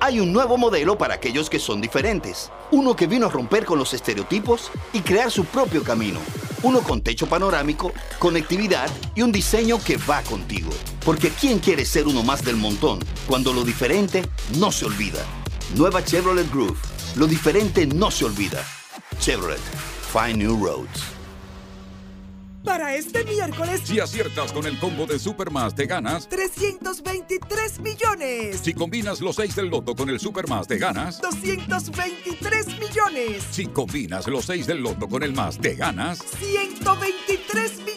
[0.00, 2.52] Hay un nuevo modelo para aquellos que son diferentes.
[2.70, 6.20] Uno que vino a romper con los estereotipos y crear su propio camino.
[6.62, 10.70] Uno con techo panorámico, conectividad y un diseño que va contigo.
[11.04, 14.22] Porque ¿quién quiere ser uno más del montón cuando lo diferente
[14.58, 15.24] no se olvida?
[15.74, 16.78] Nueva Chevrolet Groove.
[17.16, 18.64] Lo diferente no se olvida.
[19.18, 19.60] Chevrolet.
[20.12, 21.18] Find New Roads.
[22.64, 26.28] Para este miércoles, Si aciertas con el combo de Supermas, te ganas.
[26.28, 28.60] 323 millones.
[28.62, 31.20] Si combinas los 6 del loto con el Supermas, te ganas.
[31.20, 33.44] 223 millones.
[33.50, 36.20] Si combinas los 6 del loto con el más, te ganas.
[36.38, 37.87] 123 millones.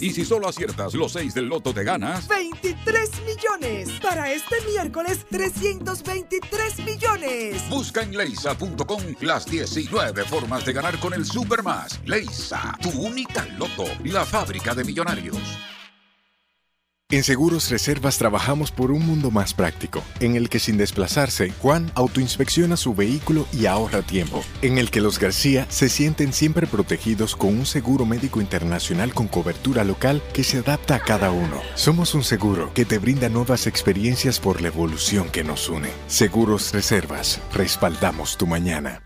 [0.00, 2.28] Y si solo aciertas los 6 del loto, te ganas.
[2.28, 3.88] 23 millones.
[4.02, 7.68] Para este miércoles, 323 millones.
[7.68, 12.00] Busca en leisa.com las 19 formas de ganar con el Supermas.
[12.04, 15.38] Leisa, tu única loto, la fábrica de millonarios.
[17.12, 21.92] En Seguros Reservas trabajamos por un mundo más práctico, en el que sin desplazarse, Juan
[21.94, 27.36] autoinspecciona su vehículo y ahorra tiempo, en el que los García se sienten siempre protegidos
[27.36, 31.60] con un seguro médico internacional con cobertura local que se adapta a cada uno.
[31.74, 35.90] Somos un seguro que te brinda nuevas experiencias por la evolución que nos une.
[36.06, 39.02] Seguros Reservas, respaldamos tu mañana.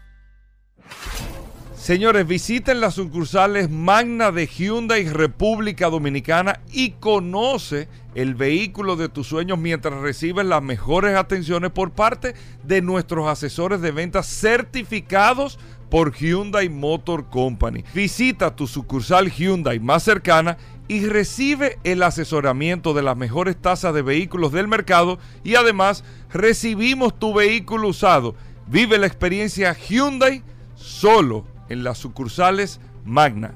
[1.87, 9.29] Señores, visiten las sucursales Magna de Hyundai República Dominicana y conoce el vehículo de tus
[9.29, 12.35] sueños mientras recibes las mejores atenciones por parte
[12.65, 17.85] de nuestros asesores de ventas certificados por Hyundai Motor Company.
[17.95, 20.57] Visita tu sucursal Hyundai más cercana
[20.89, 27.17] y recibe el asesoramiento de las mejores tasas de vehículos del mercado y además recibimos
[27.17, 28.35] tu vehículo usado.
[28.67, 30.43] Vive la experiencia Hyundai
[30.75, 33.55] solo en las sucursales Magna.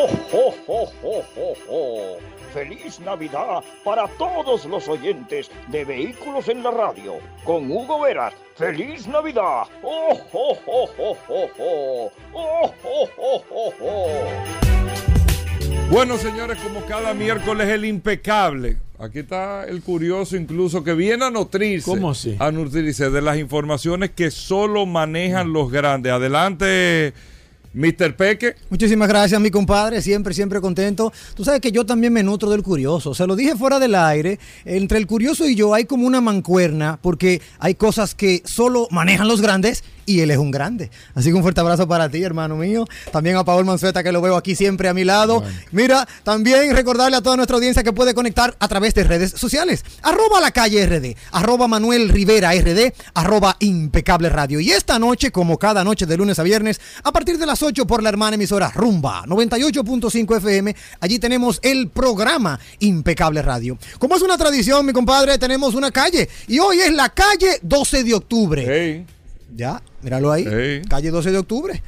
[0.00, 2.18] ¡Oh, oh, oh, oh, oh, oh!
[2.52, 7.18] ¡Feliz Navidad para todos los oyentes de Vehículos en la Radio!
[7.44, 8.32] Con Hugo Veras.
[8.56, 9.64] ¡Feliz Navidad!
[9.82, 12.12] ¡Oh, oh, oh, oh, oh, oh!
[12.32, 14.68] ¡Oh, oh, oh, oh, oh!
[15.90, 18.78] Bueno, señores, como cada miércoles el impecable.
[19.00, 21.88] Aquí está el curioso incluso que viene a nutrirse.
[21.88, 22.34] ¿Cómo así?
[22.40, 26.12] A nutrirse de las informaciones que solo manejan los grandes.
[26.12, 27.14] Adelante,
[27.74, 28.16] Mr.
[28.16, 28.56] Peque.
[28.70, 30.02] Muchísimas gracias, mi compadre.
[30.02, 31.12] Siempre, siempre contento.
[31.36, 33.14] Tú sabes que yo también me nutro del curioso.
[33.14, 34.40] Se lo dije fuera del aire.
[34.64, 39.28] Entre el curioso y yo hay como una mancuerna porque hay cosas que solo manejan
[39.28, 40.90] los grandes y él es un grande.
[41.14, 42.86] Así que un fuerte abrazo para ti, hermano mío.
[43.12, 45.44] También a Paul Manzueta, que lo veo aquí siempre a mi lado.
[45.70, 49.84] Mira, también recordarle a toda nuestra audiencia que puede conectar a través de redes sociales.
[50.02, 54.60] Arroba la calle RD, arroba Manuel Rivera RD, arroba impecable radio.
[54.60, 57.86] Y esta noche, como cada noche de lunes a viernes, a partir de las 8
[57.86, 63.76] por la hermana emisora Rumba 98.5 FM, allí tenemos el programa Impecable Radio.
[63.98, 66.30] Como es una tradición, mi compadre, tenemos una calle.
[66.46, 69.06] Y hoy es la calle 12 de octubre.
[69.54, 70.44] Ya, míralo ahí.
[70.88, 71.82] Calle 12 de octubre.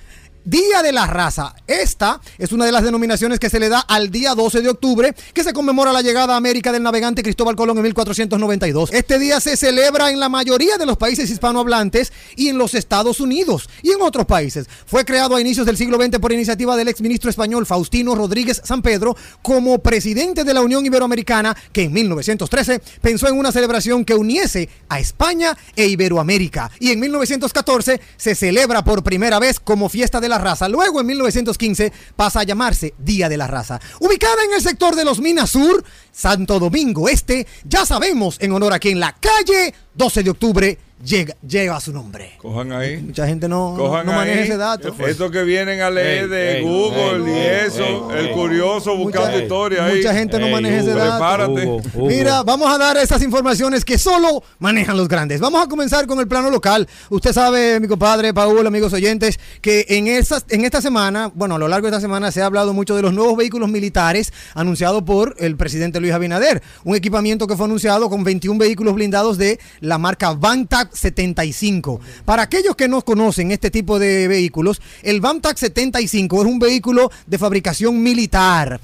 [0.45, 1.55] Día de la Raza.
[1.67, 5.15] Esta es una de las denominaciones que se le da al día 12 de octubre,
[5.35, 8.91] que se conmemora la llegada a América del navegante Cristóbal Colón en 1492.
[8.93, 13.21] Este día se celebra en la mayoría de los países hispanohablantes y en los Estados
[13.21, 14.67] Unidos y en otros países.
[14.87, 18.81] Fue creado a inicios del siglo XX por iniciativa del exministro español Faustino Rodríguez San
[18.81, 24.15] Pedro como presidente de la Unión Iberoamericana, que en 1913 pensó en una celebración que
[24.15, 26.71] uniese a España e Iberoamérica.
[26.81, 30.69] Y en 1914 se celebra por primera vez como fiesta de la raza.
[30.69, 33.81] Luego en 1915 pasa a llamarse Día de la Raza.
[34.01, 38.73] Ubicada en el sector de los Minas Sur, Santo Domingo Este, ya sabemos en honor
[38.73, 42.33] a quien la calle 12 de octubre llega, lleva su nombre.
[42.39, 42.99] Cojan ahí.
[42.99, 44.45] Mucha gente no, Cojan no maneja ahí.
[44.45, 44.95] ese dato.
[45.07, 48.97] Estos que vienen a leer de ey, Google ey, y ey, eso, ey, el curioso
[48.97, 49.97] buscando Mucha- historia ahí.
[49.97, 51.11] Mucha gente no maneja ese dato.
[51.11, 51.99] Prepárate.
[51.99, 55.41] Mira, vamos a dar esas informaciones que solo manejan los grandes.
[55.41, 56.89] Vamos a comenzar con el plano local.
[57.09, 61.59] Usted sabe, mi compadre Paul, amigos oyentes, que en, esas, en esta semana, bueno, a
[61.59, 65.03] lo largo de esta semana se ha hablado mucho de los nuevos vehículos militares anunciados
[65.03, 66.63] por el presidente Luis Abinader.
[66.85, 72.01] Un equipamiento que fue anunciado con 21 vehículos blindados de la marca Vantac 75.
[72.25, 77.11] Para aquellos que no conocen este tipo de vehículos, el Vantac 75 es un vehículo
[77.27, 78.81] de fabricación militar.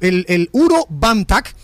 [0.00, 1.54] El, el Uro Vantac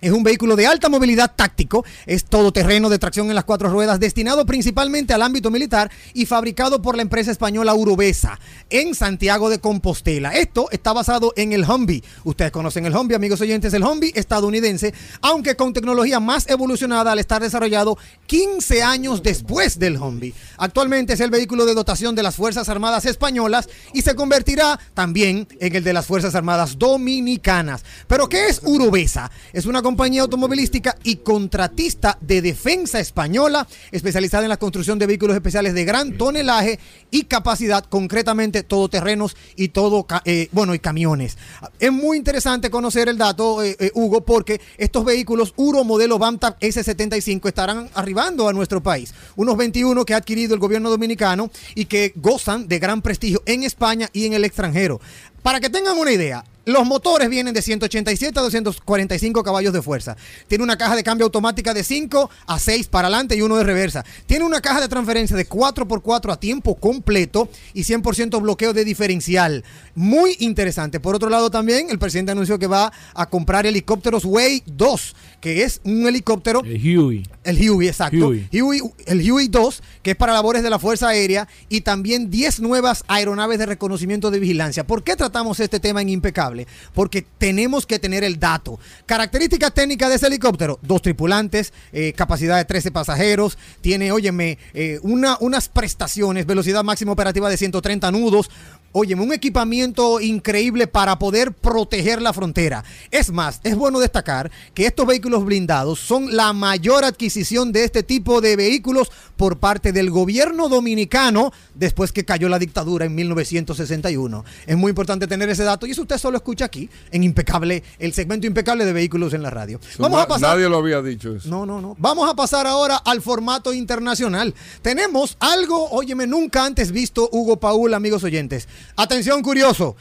[0.00, 3.98] es un vehículo de alta movilidad táctico, es todoterreno de tracción en las cuatro ruedas,
[3.98, 8.38] destinado principalmente al ámbito militar y fabricado por la empresa española Urobesa
[8.68, 10.34] en Santiago de Compostela.
[10.34, 12.02] Esto está basado en el Humvee.
[12.24, 14.92] Ustedes conocen el Humvee, amigos oyentes, el Humvee estadounidense,
[15.22, 20.34] aunque con tecnología más evolucionada al estar desarrollado 15 años después del Humvee.
[20.58, 25.48] Actualmente es el vehículo de dotación de las Fuerzas Armadas españolas y se convertirá también
[25.58, 27.84] en el de las Fuerzas Armadas dominicanas.
[28.06, 29.30] Pero ¿qué es Urobesa?
[29.52, 35.36] Es una compañía automovilística y contratista de defensa española especializada en la construcción de vehículos
[35.36, 36.80] especiales de gran tonelaje
[37.12, 41.38] y capacidad, concretamente todoterrenos y todo, eh, bueno, y camiones.
[41.78, 46.54] Es muy interesante conocer el dato, eh, eh, Hugo, porque estos vehículos Uro modelo Bantam
[46.60, 49.14] S75 estarán arribando a nuestro país.
[49.36, 53.62] Unos 21 que ha adquirido el gobierno dominicano y que gozan de gran prestigio en
[53.62, 55.00] España y en el extranjero.
[55.44, 60.16] Para que tengan una idea, los motores vienen de 187 a 245 caballos de fuerza.
[60.48, 63.62] Tiene una caja de cambio automática de 5 a 6 para adelante y uno de
[63.62, 64.04] reversa.
[64.26, 69.64] Tiene una caja de transferencia de 4x4 a tiempo completo y 100% bloqueo de diferencial.
[69.94, 70.98] Muy interesante.
[70.98, 75.62] Por otro lado también el presidente anunció que va a comprar helicópteros Way 2, que
[75.62, 76.62] es un helicóptero...
[76.64, 77.22] El Huey.
[77.44, 78.28] El Huey, exacto.
[78.28, 78.48] Huey.
[78.50, 82.58] Huey- el Huey 2, que es para labores de la Fuerza Aérea, y también 10
[82.58, 84.84] nuevas aeronaves de reconocimiento de vigilancia.
[84.84, 86.55] ¿Por qué tratamos este tema en impecable?
[86.94, 88.78] Porque tenemos que tener el dato.
[89.04, 94.98] Características técnicas de ese helicóptero: dos tripulantes, eh, capacidad de 13 pasajeros, tiene, óyeme, eh,
[95.02, 98.50] una, unas prestaciones, velocidad máxima operativa de 130 nudos.
[98.98, 102.82] Óyeme, un equipamiento increíble para poder proteger la frontera.
[103.10, 108.02] Es más, es bueno destacar que estos vehículos blindados son la mayor adquisición de este
[108.02, 114.44] tipo de vehículos por parte del gobierno dominicano después que cayó la dictadura en 1961.
[114.66, 118.12] Es muy importante tener ese dato y eso usted solo escucha aquí en Impecable, el
[118.12, 119.80] segmento impecable de vehículos en la radio.
[119.98, 120.50] Vamos a pasar.
[120.50, 121.48] Nadie lo había dicho eso.
[121.48, 121.96] No, no, no.
[121.98, 124.54] Vamos a pasar ahora al formato internacional.
[124.80, 128.68] Tenemos algo, óyeme, nunca antes visto, Hugo Paul, amigos oyentes.
[128.94, 129.96] Atención, curioso.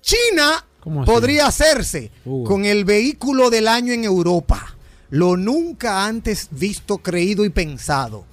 [0.00, 0.64] China
[1.04, 2.48] podría hacerse Hugo.
[2.48, 4.76] con el vehículo del año en Europa.
[5.10, 8.24] Lo nunca antes visto, creído y pensado.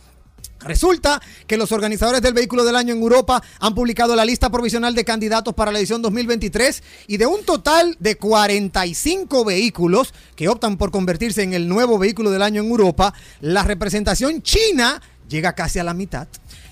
[0.63, 4.95] Resulta que los organizadores del vehículo del año en Europa han publicado la lista provisional
[4.95, 10.77] de candidatos para la edición 2023 y de un total de 45 vehículos que optan
[10.77, 15.79] por convertirse en el nuevo vehículo del año en Europa, la representación china llega casi
[15.79, 16.27] a la mitad.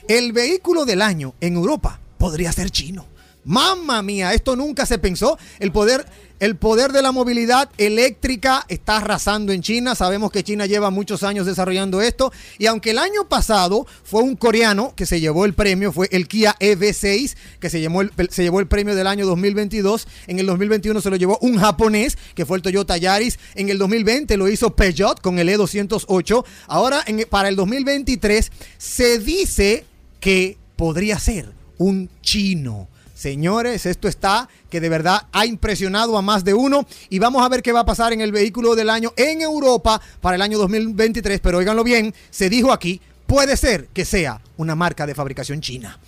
[0.07, 3.05] El vehículo del año en Europa podría ser chino.
[3.45, 5.37] Mamma mía, esto nunca se pensó.
[5.59, 6.05] El poder,
[6.39, 9.95] el poder de la movilidad eléctrica está arrasando en China.
[9.95, 12.31] Sabemos que China lleva muchos años desarrollando esto.
[12.57, 16.27] Y aunque el año pasado fue un coreano que se llevó el premio, fue el
[16.27, 20.07] Kia EV6, que se llevó el, se llevó el premio del año 2022.
[20.27, 23.39] En el 2021 se lo llevó un japonés, que fue el Toyota Yaris.
[23.55, 26.45] En el 2020 lo hizo Peugeot con el E208.
[26.67, 29.85] Ahora, para el 2023, se dice
[30.19, 32.87] que podría ser un chino.
[33.19, 37.49] Señores, esto está que de verdad ha impresionado a más de uno y vamos a
[37.49, 40.57] ver qué va a pasar en el vehículo del año en Europa para el año
[40.57, 45.59] 2023, pero óiganlo bien, se dijo aquí, puede ser que sea una marca de fabricación
[45.59, 45.99] china.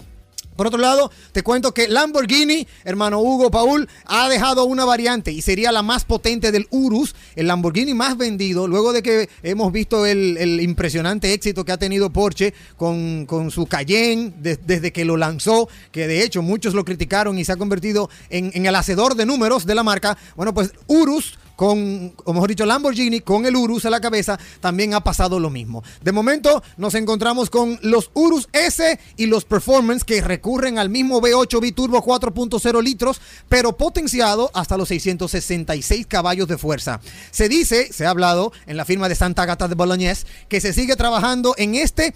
[0.55, 5.41] Por otro lado, te cuento que Lamborghini, hermano Hugo Paul, ha dejado una variante y
[5.41, 10.05] sería la más potente del Urus, el Lamborghini más vendido, luego de que hemos visto
[10.05, 15.05] el, el impresionante éxito que ha tenido Porsche con, con su Cayenne de- desde que
[15.05, 18.75] lo lanzó, que de hecho muchos lo criticaron y se ha convertido en, en el
[18.75, 20.17] hacedor de números de la marca.
[20.35, 24.95] Bueno, pues Urus con, o mejor dicho, Lamborghini con el Urus a la cabeza, también
[24.95, 25.83] ha pasado lo mismo.
[26.01, 31.21] De momento nos encontramos con los Urus S y los Performance que recurren al mismo
[31.21, 36.99] V8 Biturbo 4.0 litros, pero potenciado hasta los 666 caballos de fuerza.
[37.29, 40.73] Se dice, se ha hablado en la firma de Santa Gata de Bolognese, que se
[40.73, 42.15] sigue trabajando en este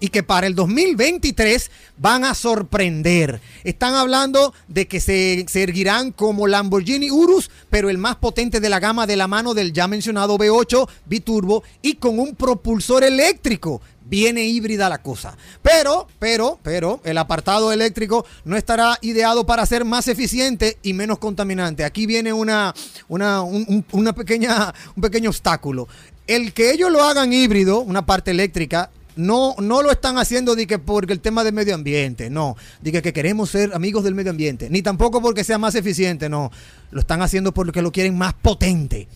[0.00, 3.40] y que para el 2023 van a sorprender.
[3.64, 8.68] Están hablando de que se, se erguirán como Lamborghini Urus, pero el más potente de
[8.70, 13.80] la gama de la mano del ya mencionado V8 Biturbo y con un propulsor eléctrico.
[14.02, 15.36] Viene híbrida la cosa.
[15.62, 21.18] Pero, pero, pero, el apartado eléctrico no estará ideado para ser más eficiente y menos
[21.18, 21.84] contaminante.
[21.84, 22.74] Aquí viene una,
[23.06, 25.86] una, un- un- una pequeña, un pequeño obstáculo.
[26.26, 30.66] El que ellos lo hagan híbrido, una parte eléctrica, no, no lo están haciendo de
[30.66, 32.56] que porque el tema del medio ambiente, no.
[32.80, 34.70] De que, que queremos ser amigos del medio ambiente.
[34.70, 36.50] Ni tampoco porque sea más eficiente, no.
[36.90, 39.08] Lo están haciendo porque lo quieren más potente.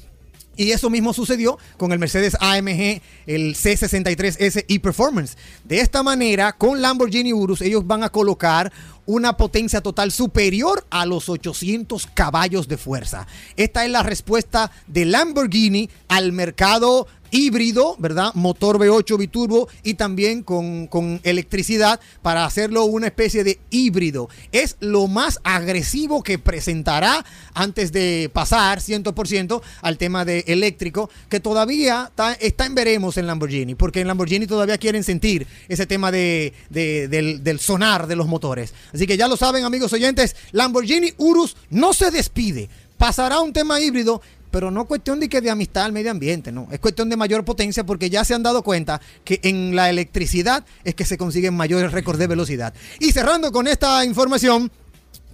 [0.57, 5.36] Y eso mismo sucedió con el Mercedes AMG, el C63S e-Performance.
[5.64, 8.72] De esta manera, con Lamborghini Urus, ellos van a colocar
[9.07, 13.26] una potencia total superior a los 800 caballos de fuerza.
[13.57, 18.30] Esta es la respuesta de Lamborghini al mercado híbrido, ¿verdad?
[18.35, 24.28] Motor V8 biturbo y también con, con electricidad para hacerlo una especie de híbrido.
[24.53, 31.41] Es lo más agresivo que presentará antes de pasar 100% al tema de eléctrico, que
[31.41, 36.53] todavía está, en veremos en Lamborghini, porque en Lamborghini todavía quieren sentir ese tema de,
[36.70, 38.72] de- del, del sonar de los motores.
[38.93, 42.68] Así que ya lo saben, amigos oyentes, Lamborghini Urus no se despide.
[42.97, 44.22] Pasará un tema híbrido
[44.55, 46.68] pero no cuestión de que de amistad al medio ambiente, no.
[46.70, 50.64] Es cuestión de mayor potencia porque ya se han dado cuenta que en la electricidad
[50.84, 52.72] es que se consiguen mayores récords de velocidad.
[53.00, 54.70] Y cerrando con esta información,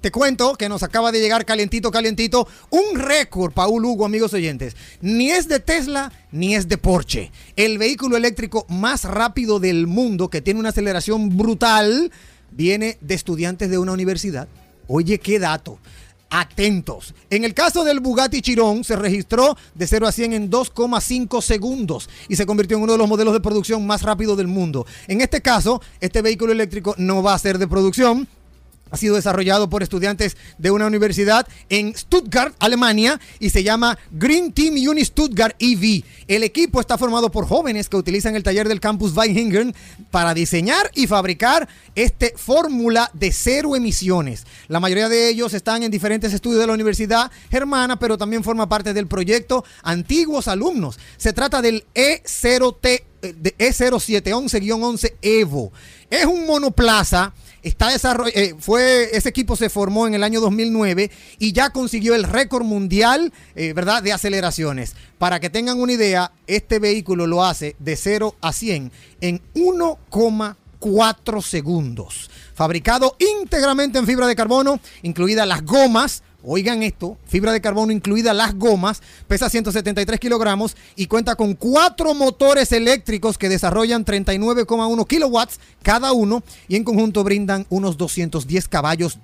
[0.01, 4.75] te cuento que nos acaba de llegar calientito, calientito, un récord, Paul Hugo, amigos oyentes.
[5.03, 7.31] Ni es de Tesla, ni es de Porsche.
[7.57, 12.11] El vehículo eléctrico más rápido del mundo, que tiene una aceleración brutal,
[12.53, 14.49] viene de estudiantes de una universidad.
[14.87, 15.79] Oye, qué dato.
[16.31, 17.15] Atentos.
[17.29, 22.09] En el caso del Bugatti Chiron se registró de 0 a 100 en 2,5 segundos
[22.29, 24.87] y se convirtió en uno de los modelos de producción más rápidos del mundo.
[25.09, 28.29] En este caso, este vehículo eléctrico no va a ser de producción,
[28.91, 34.53] ha sido desarrollado por estudiantes de una universidad en Stuttgart, Alemania, y se llama Green
[34.53, 36.03] Team Uni Stuttgart EV.
[36.27, 39.75] El equipo está formado por jóvenes que utilizan el taller del campus Weihingen
[40.11, 44.47] para diseñar y fabricar este fórmula de cero emisiones.
[44.69, 48.69] La mayoría de ellos están en diferentes estudios de la Universidad Germana, pero también forma
[48.69, 50.99] parte del proyecto Antiguos Alumnos.
[51.17, 55.73] Se trata del E0T, eh, de E0711-11 Evo.
[56.09, 57.33] Es un monoplaza
[57.63, 57.91] está
[58.35, 62.65] eh, fue ese equipo se formó en el año 2009 y ya consiguió el récord
[62.65, 64.95] mundial eh, verdad de aceleraciones.
[65.19, 71.43] Para que tengan una idea este vehículo lo hace de 0 a 100 en 1,4
[71.43, 72.31] segundos.
[72.55, 78.33] Fabricado íntegramente en fibra de carbono incluidas las gomas Oigan esto, fibra de carbono incluida
[78.33, 85.61] las gomas, pesa 173 kilogramos y cuenta con cuatro motores eléctricos que desarrollan 39,1 kilowatts
[85.83, 89.19] cada uno y en conjunto brindan unos 210 caballos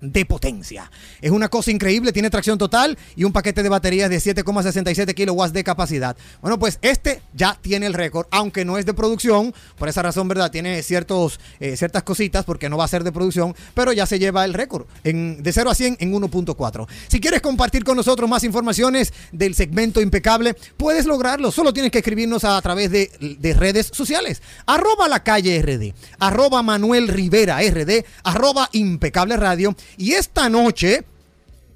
[0.00, 0.90] de potencia.
[1.20, 5.52] Es una cosa increíble, tiene tracción total y un paquete de baterías de 7,67 kilowatts
[5.52, 6.16] de capacidad.
[6.40, 10.28] Bueno, pues este ya tiene el récord, aunque no es de producción, por esa razón,
[10.28, 10.50] ¿verdad?
[10.50, 14.18] Tiene ciertos, eh, ciertas cositas porque no va a ser de producción, pero ya se
[14.18, 16.86] lleva el récord en, de 0 a 100 en 1.4.
[17.08, 21.50] Si quieres compartir con nosotros más informaciones del segmento impecable, puedes lograrlo.
[21.50, 24.42] Solo tienes que escribirnos a, través de, de redes sociales.
[24.66, 29.74] Arroba la calle RD, arroba Manuel Rivera RD, arroba impecable radio.
[29.96, 31.04] Y esta noche,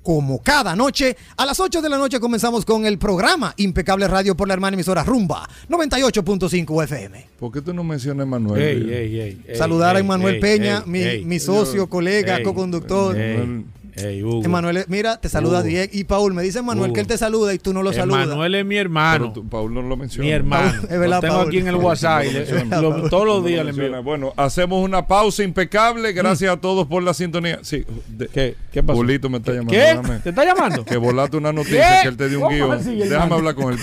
[0.02, 4.36] como cada noche, a las 8 de la noche comenzamos con el programa Impecable Radio
[4.36, 7.26] por la hermana emisora Rumba 98.5 FM.
[7.38, 8.62] ¿Por qué tú no mencionas a Manuel?
[8.62, 11.24] Ey, ey, ey, ey, Saludar a Manuel ey, Peña, ey, mi, ey.
[11.24, 13.16] mi socio, colega, Ey, co-conductor.
[13.96, 15.68] Ey, Emanuel, mira, te saluda Hugo.
[15.68, 15.90] Diego.
[15.92, 16.94] Y Paul, me dice Manuel Hugo.
[16.94, 18.24] que él te saluda y tú no lo saludas.
[18.24, 19.18] Emanuel es mi hermano.
[19.18, 20.26] Pero tú, Paul no lo menciona.
[20.26, 20.72] Mi hermano.
[20.72, 21.48] Paul, es verdad, lo tengo Paul.
[21.48, 22.24] aquí en el WhatsApp.
[22.70, 24.02] lo- todos los días le envío.
[24.02, 26.12] Bueno, hacemos una pausa impecable.
[26.12, 27.58] Gracias a todos por la sintonía.
[27.62, 28.96] Sí, de- ¿Qué, ¿Qué pasó?
[28.98, 29.72] Julito me está llamando.
[29.72, 29.98] ¿Qué?
[30.22, 30.84] ¿Te está llamando?
[30.84, 32.02] Que volaste una noticia, ¿Qué?
[32.02, 32.98] que él te dio un ¿Cómo guion.
[33.08, 33.78] Déjame hablar con él.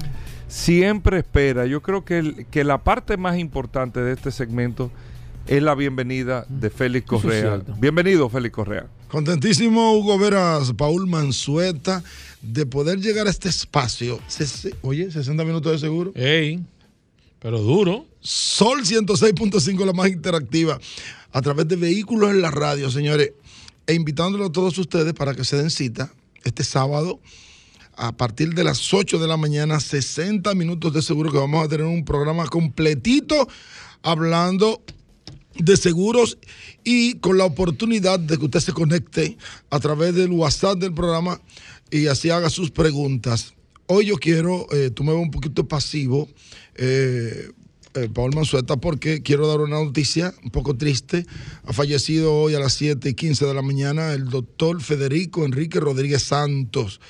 [0.48, 1.64] siempre espera.
[1.66, 4.90] Yo creo que, el- que la parte más importante de este segmento
[5.46, 12.02] es la bienvenida de Félix es Correa bienvenido Félix Correa Contentísimo, Hugo Veras, Paul Mansueta,
[12.42, 14.18] de poder llegar a este espacio.
[14.82, 16.12] Oye, 60 minutos de seguro.
[16.16, 16.64] Ey,
[17.38, 18.06] pero duro.
[18.20, 20.80] Sol 106.5, la más interactiva,
[21.30, 23.32] a través de vehículos en la radio, señores.
[23.86, 27.20] E invitándolo a todos ustedes para que se den cita este sábado
[27.96, 31.68] a partir de las 8 de la mañana, 60 minutos de seguro, que vamos a
[31.68, 33.48] tener un programa completito
[34.02, 34.82] hablando
[35.58, 36.38] de seguros
[36.84, 39.36] y con la oportunidad de que usted se conecte
[39.70, 41.40] a través del WhatsApp del programa
[41.90, 43.54] y así haga sus preguntas.
[43.86, 46.28] Hoy yo quiero, eh, tú me un poquito pasivo,
[46.74, 47.50] eh,
[47.94, 51.24] eh, Paul Mansueta, porque quiero dar una noticia un poco triste.
[51.64, 55.80] Ha fallecido hoy a las 7 y 15 de la mañana el doctor Federico Enrique
[55.80, 57.00] Rodríguez Santos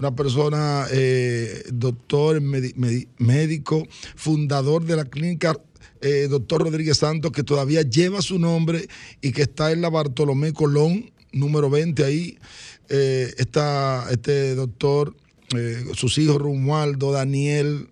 [0.00, 3.86] una persona, eh, doctor, médico,
[4.16, 5.60] fundador de la clínica
[6.00, 8.88] eh, doctor Rodríguez Santos, que todavía lleva su nombre
[9.20, 12.38] y que está en la Bartolomé Colón, número 20 ahí.
[12.88, 15.14] Eh, está este doctor,
[15.56, 17.88] eh, sus hijos Romualdo, Daniel,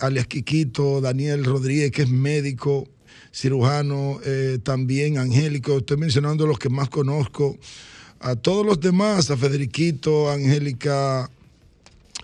[0.00, 2.88] alias Quiquito, Daniel Rodríguez, que es médico,
[3.32, 4.20] cirujano,
[4.62, 7.58] también Angélico, estoy mencionando los que más conozco,
[8.20, 11.28] a todos los demás, a Federiquito, Angélica,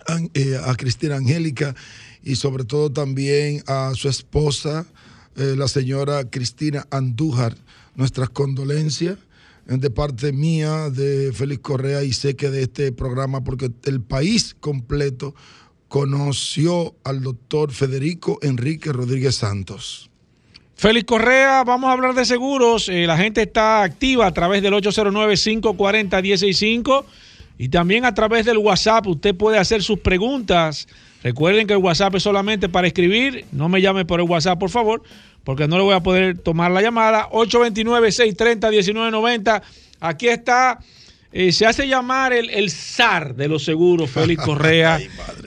[0.07, 0.31] An-
[0.65, 1.75] a Cristina Angélica
[2.23, 4.85] y sobre todo también a su esposa,
[5.35, 7.55] eh, la señora Cristina Andújar.
[7.95, 9.17] Nuestras condolencias
[9.65, 14.57] de parte mía, de Félix Correa y sé que de este programa, porque el país
[14.59, 15.33] completo
[15.87, 20.09] conoció al doctor Federico Enrique Rodríguez Santos.
[20.75, 22.89] Félix Correa, vamos a hablar de seguros.
[22.89, 27.05] Eh, la gente está activa a través del 809-540-165
[27.57, 29.07] y también a través del WhatsApp.
[29.07, 30.87] Usted puede hacer sus preguntas.
[31.23, 33.45] Recuerden que el WhatsApp es solamente para escribir.
[33.51, 35.01] No me llame por el WhatsApp, por favor,
[35.43, 37.29] porque no le voy a poder tomar la llamada.
[37.31, 39.61] 829-630-1990.
[40.01, 40.79] Aquí está.
[41.31, 44.99] eh, se hace llamar el, el zar de los seguros, Félix Correa.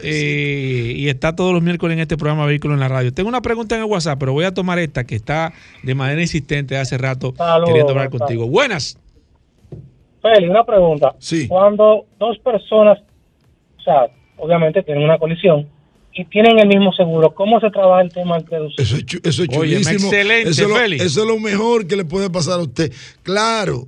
[0.03, 3.13] Eh, y está todos los miércoles en este programa Vehículo en la Radio.
[3.13, 5.53] Tengo una pregunta en el WhatsApp, pero voy a tomar esta que está
[5.83, 8.49] de manera insistente hace rato Saludos, queriendo hablar contigo.
[8.49, 8.99] Buenas.
[10.23, 11.15] Feli, una pregunta.
[11.49, 12.99] Cuando dos personas,
[13.79, 14.07] o sea,
[14.37, 15.69] obviamente tienen una colisión
[16.13, 18.83] y tienen el mismo seguro, ¿cómo se trabaja el tema del deducible?
[18.85, 20.09] Eso es, chu- eso es Óyeme, chulísimo.
[20.11, 21.05] excelente, eso, es lo, Félix.
[21.05, 22.91] eso es lo mejor que le puede pasar a usted.
[23.23, 23.87] Claro,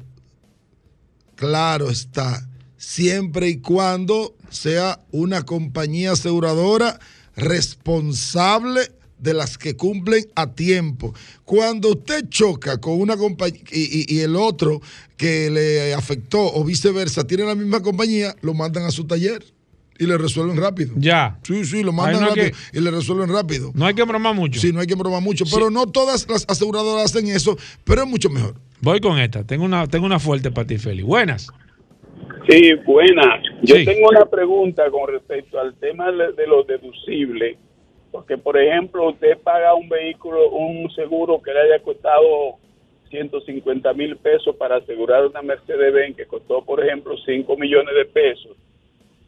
[1.36, 2.46] claro está.
[2.76, 6.98] Siempre y cuando sea una compañía aseguradora
[7.36, 8.80] responsable
[9.18, 11.12] de las que cumplen a tiempo.
[11.44, 13.80] Cuando usted choca con una compañía y,
[14.12, 14.80] y- y el otro
[15.16, 19.44] que le afectó o viceversa tiene la misma compañía, lo mandan a su taller
[19.98, 20.94] y le resuelven rápido.
[20.96, 21.38] Ya.
[21.42, 23.70] Sí, sí, lo mandan no rápido que- y le resuelven rápido.
[23.74, 24.60] No hay que bromar mucho.
[24.60, 28.08] Sí, no hay que bromar mucho, pero no todas las aseguradoras hacen eso, pero es
[28.08, 28.54] mucho mejor.
[28.80, 29.44] Voy con esta.
[29.44, 31.06] Tengo una, tengo una fuerte para ti, Félix.
[31.06, 31.48] Buenas.
[32.48, 33.42] Sí, buena.
[33.62, 33.84] Yo Sí.
[33.84, 37.58] tengo una pregunta con respecto al tema de de los deducibles.
[38.10, 42.56] Porque, por ejemplo, usted paga un vehículo, un seguro que le haya costado
[43.10, 48.56] 150 mil pesos para asegurar una Mercedes-Benz que costó, por ejemplo, 5 millones de pesos.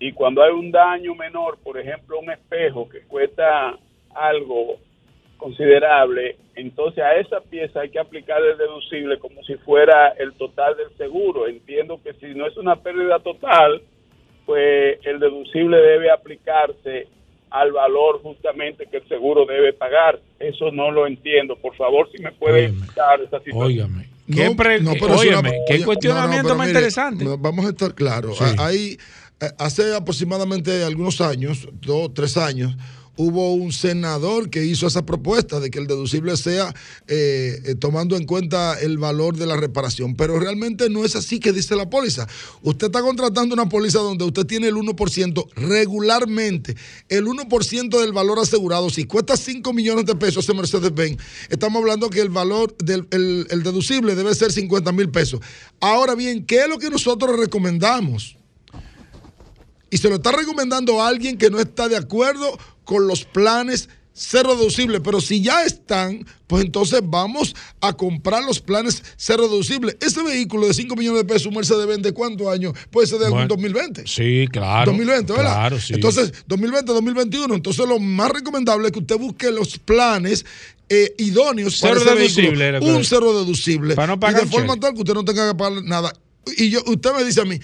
[0.00, 3.76] Y cuando hay un daño menor, por ejemplo, un espejo que cuesta
[4.14, 4.78] algo
[5.36, 10.76] considerable, entonces a esa pieza hay que aplicar el deducible como si fuera el total
[10.76, 11.46] del seguro.
[11.48, 13.82] Entiendo que si no es una pérdida total,
[14.46, 17.06] pues el deducible debe aplicarse
[17.50, 20.20] al valor justamente que el seguro debe pagar.
[20.38, 21.56] Eso no lo entiendo.
[21.56, 23.62] Por favor, si me puede explicar esa situación.
[23.66, 24.08] Óigame.
[24.32, 27.24] ¿Qué, pre- óyeme, qué cuestionamiento pero más mire, interesante.
[27.24, 28.40] no, vamos a estar claros.
[28.40, 28.96] Ah, Hay,
[29.58, 32.76] hace aproximadamente algunos años, dos, tres años,
[33.16, 36.74] hubo un senador que hizo esa propuesta de que el deducible sea
[37.06, 40.14] eh, eh, tomando en cuenta el valor de la reparación.
[40.16, 42.26] Pero realmente no es así que dice la póliza.
[42.62, 46.76] Usted está contratando una póliza donde usted tiene el 1% regularmente,
[47.10, 48.88] el 1% del valor asegurado.
[48.88, 51.18] Si cuesta 5 millones de pesos ese Mercedes-Benz,
[51.50, 55.40] estamos hablando que el valor del el- el deducible debe ser 50 mil pesos.
[55.80, 58.36] Ahora bien, ¿qué es lo que nosotros recomendamos?
[59.90, 63.88] Y se lo está recomendando a alguien que no está de acuerdo con los planes
[64.12, 69.96] cero deducible, pero si ya están, pues entonces vamos a comprar los planes cero deducible.
[70.00, 72.74] Ese vehículo de 5 millones de pesos, un Mercedes-Benz, ¿de cuántos años?
[72.90, 74.02] Puede ser de algún Bueno, 2020.
[74.06, 74.90] Sí, claro.
[74.90, 75.52] 2020, ¿verdad?
[75.52, 75.94] Claro, sí.
[75.94, 77.54] Entonces, 2020, 2021.
[77.54, 80.44] Entonces, lo más recomendable es que usted busque los planes
[80.88, 82.94] eh, idóneos Cero para ese vehículo.
[82.94, 83.94] Un cero deducible.
[83.94, 86.12] Para no y pagar de forma tal que usted no tenga que pagar nada.
[86.56, 87.58] Y yo, usted me dice a mí,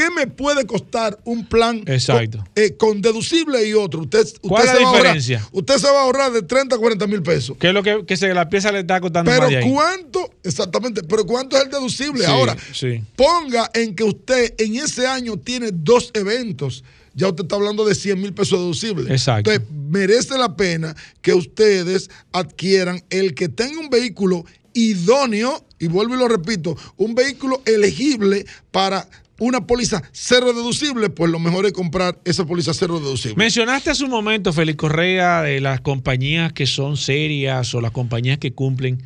[0.00, 2.38] ¿qué me puede costar un plan Exacto.
[2.38, 4.00] Con, eh, con deducible y otro?
[4.00, 5.48] Usted, usted ¿Cuál es se la va a ahorrar- diferencia?
[5.52, 7.56] usted se va a ahorrar de 30 a 40 mil pesos.
[7.60, 9.70] ¿Qué es lo que, que se, la pieza le está costando Pero más ahí?
[9.70, 10.30] ¿cuánto?
[10.42, 11.02] Exactamente.
[11.02, 12.24] Pero ¿cuánto es el deducible?
[12.24, 13.02] Sí, Ahora, sí.
[13.16, 16.82] ponga en que usted en ese año tiene dos eventos.
[17.12, 19.10] Ya usted está hablando de 100 mil pesos deducibles.
[19.10, 19.50] Exacto.
[19.50, 26.14] Entonces, merece la pena que ustedes adquieran el que tenga un vehículo idóneo, y vuelvo
[26.14, 29.08] y lo repito, un vehículo elegible para
[29.40, 33.36] una póliza cero deducible, pues lo mejor es comprar esa póliza cero deducible.
[33.36, 38.38] Mencionaste hace un momento, Félix Correa, de las compañías que son serias o las compañías
[38.38, 39.02] que cumplen.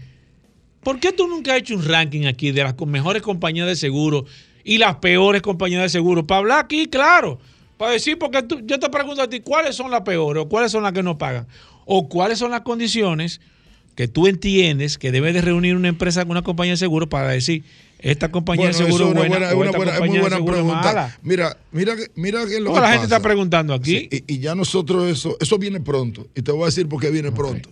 [0.82, 4.26] ¿Por qué tú nunca has hecho un ranking aquí de las mejores compañías de seguro
[4.64, 6.26] y las peores compañías de seguro?
[6.26, 7.38] Para hablar aquí, claro.
[7.78, 10.70] Para decir, porque tú- yo te pregunto a ti, ¿cuáles son las peores o cuáles
[10.72, 11.46] son las que no pagan?
[11.86, 13.40] O cuáles son las condiciones
[13.94, 17.28] que tú entiendes que debe de reunir una empresa con una compañía de seguro para
[17.28, 17.62] decir,
[18.10, 20.80] esta compañía Bueno, de seguro es buena, buena- buena- es muy buena pregunta.
[20.82, 21.18] mala.
[21.22, 23.16] Mira, mira, que- mira que lo que la gente pasa.
[23.16, 24.08] está preguntando aquí.
[24.10, 26.26] Sí, y, y ya nosotros eso, eso viene pronto.
[26.34, 27.70] Y te voy a decir por qué viene pronto.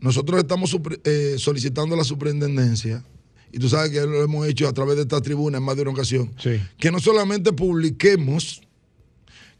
[0.00, 3.02] Nosotros estamos eh, solicitando a la superintendencia,
[3.50, 5.82] y tú sabes que lo hemos hecho a través de esta tribuna en más de
[5.82, 6.32] una ocasión,
[6.78, 8.62] que no solamente publiquemos,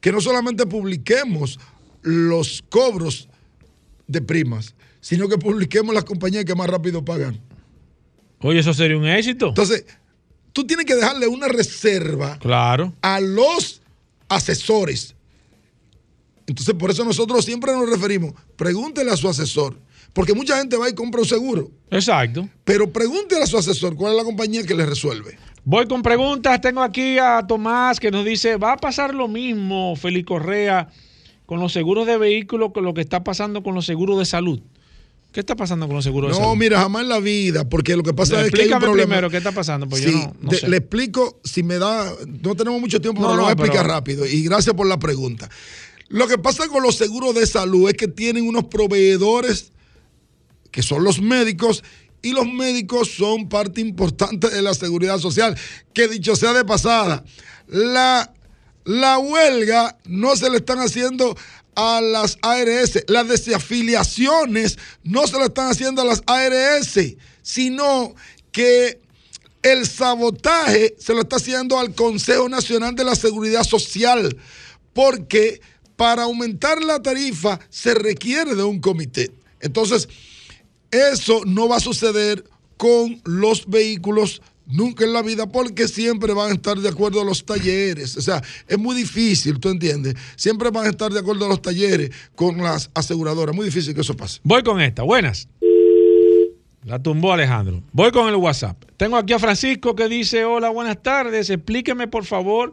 [0.01, 1.59] que no solamente publiquemos
[2.03, 3.29] los cobros
[4.07, 7.41] de primas, sino que publiquemos las compañías que más rápido pagan.
[8.41, 9.49] Oye, eso sería un éxito.
[9.49, 9.85] Entonces,
[10.53, 12.93] tú tienes que dejarle una reserva Claro.
[13.03, 13.81] a los
[14.29, 15.15] asesores.
[16.47, 19.77] Entonces, por eso nosotros siempre nos referimos, pregúntele a su asesor,
[20.15, 22.49] porque mucha gente va y compra un seguro, Exacto.
[22.65, 25.39] pero pregúntele a su asesor cuál es la compañía que le resuelve.
[25.65, 26.59] Voy con preguntas.
[26.63, 30.89] Tengo aquí a Tomás que nos dice, ¿va a pasar lo mismo, Félix Correa,
[31.45, 34.61] con los seguros de vehículos, con lo que está pasando con los seguros de salud?
[35.39, 36.57] ¿Qué está pasando con los seguros de No, salud?
[36.59, 38.85] mira, jamás en la vida, porque lo que pasa No, es que hay un explícame
[38.87, 39.07] problema.
[39.07, 40.69] primero qué está pasando, pues yo Sí, no- no de- sé.
[40.69, 42.13] le explico, si me da,
[42.43, 44.27] no tenemos mucho tiempo, No, pero lo voy a explicar pero- rápido.
[44.27, 45.49] Y gracias por la pregunta.
[46.09, 49.71] Lo que pasa con los seguros de salud es que tienen unos proveedores
[50.73, 51.85] que son los médicos
[52.21, 55.57] y los médicos son parte importante de la seguridad social.
[55.93, 57.23] Que dicho sea de pasada,
[57.69, 58.35] la,
[58.85, 61.37] la huelga no se le están haciendo
[61.81, 66.99] a las ARS, las desafiliaciones no se le están haciendo a las ARS,
[67.41, 68.17] sino
[68.51, 69.01] que
[69.63, 74.37] el sabotaje se lo está haciendo al Consejo Nacional de la Seguridad Social,
[74.93, 75.61] porque
[75.95, 79.31] para aumentar la tarifa se requiere de un comité.
[79.61, 80.09] Entonces,
[80.91, 82.43] eso no va a suceder
[82.77, 87.25] con los vehículos nunca en la vida porque siempre van a estar de acuerdo a
[87.25, 88.17] los talleres.
[88.17, 90.15] O sea, es muy difícil, ¿tú entiendes?
[90.37, 93.55] Siempre van a estar de acuerdo a los talleres con las aseguradoras.
[93.55, 94.41] Muy difícil que eso pase.
[94.45, 95.03] Voy con esta.
[95.03, 95.49] Buenas.
[96.85, 97.83] La tumbó Alejandro.
[97.93, 98.83] Voy con el WhatsApp.
[98.97, 101.51] Tengo aquí a Francisco que dice, hola, buenas tardes.
[101.51, 102.73] Explíqueme, por favor,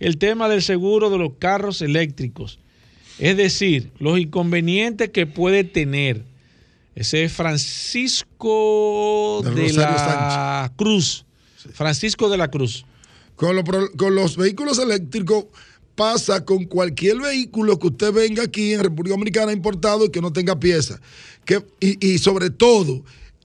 [0.00, 2.58] el tema del seguro de los carros eléctricos.
[3.18, 6.24] Es decir, los inconvenientes que puede tener.
[6.94, 8.42] Ese es Francisco
[9.44, 11.24] De la Cruz.
[11.72, 12.84] Francisco de la Cruz.
[13.36, 13.56] Con,
[14.14, 15.46] los vehículos eléctricos
[15.94, 20.32] pasa con cualquier vehículo que usted venga aquí en República Dominicana importado y que no
[20.32, 21.00] tenga pieza.
[21.44, 23.02] Que, y, y sobre todo,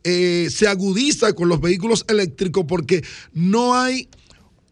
[0.09, 3.03] eh, se agudiza con los vehículos eléctricos porque
[3.33, 4.07] no hay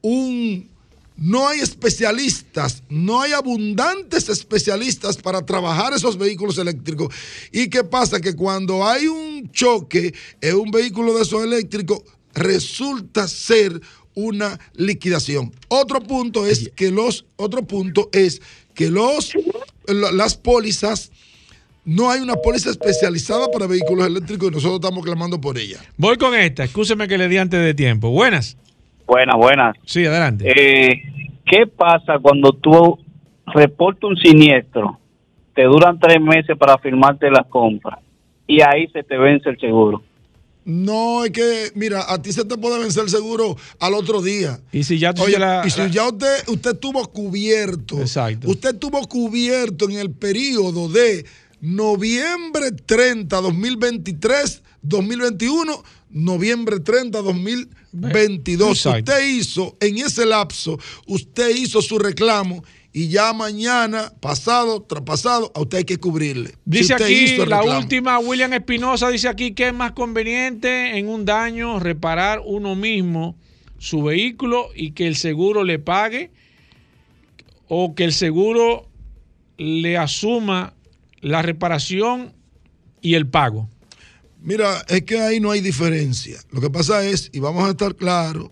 [0.01, 0.73] un...
[1.17, 7.13] No hay especialistas, no hay abundantes especialistas para trabajar esos vehículos eléctricos.
[7.53, 8.19] ¿Y qué pasa?
[8.19, 12.01] Que cuando hay un choque en un vehículo de esos eléctricos,
[12.35, 13.79] resulta ser
[14.13, 15.51] una liquidación.
[15.67, 18.41] Otro punto es que los, otro punto es
[18.73, 19.33] que los
[19.87, 21.11] la- las pólizas,
[21.85, 25.79] no hay una póliza especializada para vehículos eléctricos y nosotros estamos clamando por ella.
[25.97, 28.09] Voy con esta, escúcheme que le di antes de tiempo.
[28.09, 28.57] Buenas.
[29.05, 29.75] Buenas, buenas.
[29.85, 30.45] Sí, adelante.
[30.49, 31.03] Eh,
[31.45, 32.97] ¿Qué pasa cuando tú
[33.53, 34.99] reportas un siniestro?
[35.53, 37.99] Te duran tres meses para firmarte la compra
[38.47, 40.01] y ahí se te vence el seguro.
[40.65, 44.59] No, es que, mira, a ti se te puede vencer el seguro al otro día.
[44.71, 48.49] Y si ya Oye, la- y si ya usted, usted estuvo cubierto, Exacto.
[48.49, 51.23] usted estuvo cubierto en el periodo de
[51.61, 58.69] noviembre 30, 2023, 2021, noviembre 30, 2022.
[58.77, 59.11] Exacto.
[59.11, 62.63] Usted hizo, en ese lapso, usted hizo su reclamo
[62.95, 66.55] y ya mañana, pasado, traspasado, a usted hay que cubrirle.
[66.63, 71.77] Dice aquí la última, William Espinosa dice aquí que es más conveniente en un daño
[71.81, 73.35] reparar uno mismo
[73.79, 76.31] su vehículo y que el seguro le pague
[77.67, 78.87] o que el seguro
[79.57, 80.73] le asuma
[81.19, 82.31] la reparación
[83.01, 83.67] y el pago.
[84.39, 86.39] Mira, es que ahí no hay diferencia.
[86.49, 88.51] Lo que pasa es, y vamos a estar claros,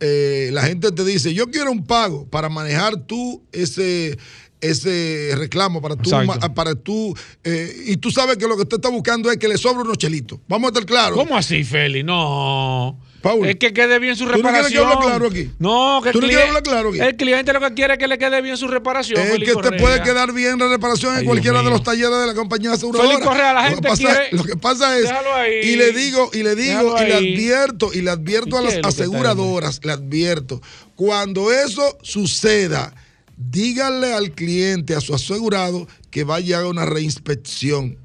[0.00, 4.18] eh, la gente te dice, yo quiero un pago para manejar tú ese,
[4.60, 6.54] ese reclamo, para tú, Exacto.
[6.54, 7.14] para tú,
[7.44, 9.98] eh, y tú sabes que lo que usted está buscando es que le sobre unos
[9.98, 10.40] chelitos.
[10.48, 11.18] Vamos a estar claros.
[11.18, 12.02] ¿Cómo así, Feli?
[12.02, 12.98] No.
[13.20, 14.86] Paul, es que quede bien su ¿tú no quieres que reparación.
[14.86, 15.50] hable claro aquí?
[15.58, 17.00] No, que ¿Tú no el quieres cliente- hablar claro aquí?
[17.00, 19.20] El cliente lo que quiere es que le quede bien su reparación.
[19.20, 22.26] Es que te puede quedar bien la reparación Ay, en cualquiera de los talleres de
[22.26, 23.20] la compañía aseguradora.
[23.24, 25.52] Correa, la Lo que gente pasa- quiere- Lo que pasa es, ahí.
[25.62, 28.78] y le digo, y le digo, y le advierto, y le advierto ¿Y a las
[28.84, 30.62] aseguradoras, le advierto,
[30.96, 32.94] cuando eso suceda,
[33.36, 37.96] díganle al cliente, a su asegurado, que vaya a una reinspección.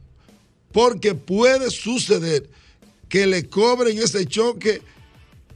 [0.72, 2.50] Porque puede suceder
[3.08, 4.82] que le cobren ese choque,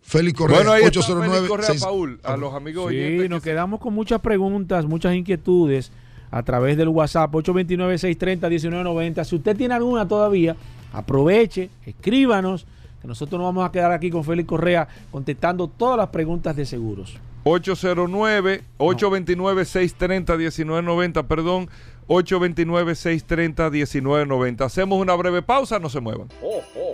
[0.09, 3.29] Félix Correa, Bueno, ahí está 809 Félix Correa, seis- Paul, a los amigos Sí, oyentes
[3.29, 5.91] nos quedamos con muchas preguntas, muchas inquietudes
[6.31, 9.23] a través del WhatsApp 829-630-1990.
[9.23, 10.55] Si usted tiene alguna todavía,
[10.93, 12.65] aproveche, escríbanos,
[13.01, 16.65] que nosotros nos vamos a quedar aquí con Félix Correa contestando todas las preguntas de
[16.65, 17.15] seguros.
[17.43, 21.69] 809 829 630 1990, perdón,
[22.07, 24.65] 829 630 1990.
[24.65, 26.27] Hacemos una breve pausa, no se muevan.
[26.43, 26.88] ¡Oh, oh, oh!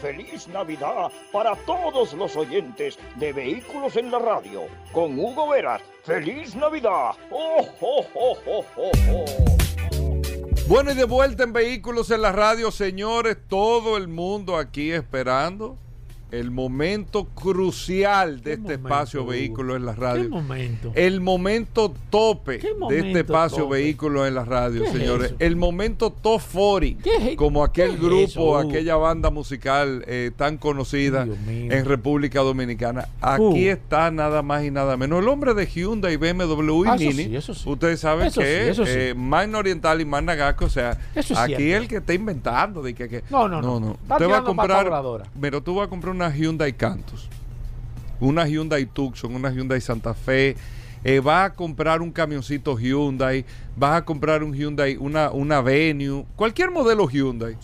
[0.00, 4.66] ¡Feliz Navidad para todos los oyentes de Vehículos en la Radio!
[4.92, 7.12] Con Hugo Veras, ¡Feliz Navidad!
[7.30, 9.24] ¡Oh, oh, oh, oh, oh, oh!
[10.68, 15.78] Bueno, y de vuelta en Vehículos en la Radio, señores, todo el mundo aquí esperando
[16.30, 19.30] el momento crucial de este espacio Hugo?
[19.30, 20.28] Vehículos en la ¿Qué Radio.
[20.30, 20.92] momento?
[20.94, 23.76] El momento tope de este espacio tope?
[23.76, 25.34] Vehículos en la Radio, ¿Qué es señores.
[25.38, 30.04] El momento top 40, ¿Qué es- como aquel qué es grupo, eso, aquella banda musical
[30.06, 33.08] eh, tan conocida en República Dominicana.
[33.20, 33.56] Aquí Hugo.
[33.56, 35.20] está nada más y nada menos.
[35.22, 37.24] El hombre de Hyundai, BMW y Ah, eso Mini.
[37.24, 37.68] sí, eso sí.
[37.68, 41.24] Ustedes saben Eso que sí, eh, Magna Oriental y Magna Gasco, o sea, aquí
[41.56, 41.62] cierto.
[41.62, 43.92] el que está inventando de que, que- No, no, no.
[44.02, 44.90] Está Usted va a comprar,
[45.40, 47.28] pero tú vas a comprar una Hyundai Cantus,
[48.18, 50.56] una Hyundai Tucson, una Hyundai Santa Fe,
[51.04, 53.44] eh, vas a comprar un camioncito Hyundai,
[53.76, 57.56] vas a comprar un Hyundai, una, una Venue, cualquier modelo Hyundai.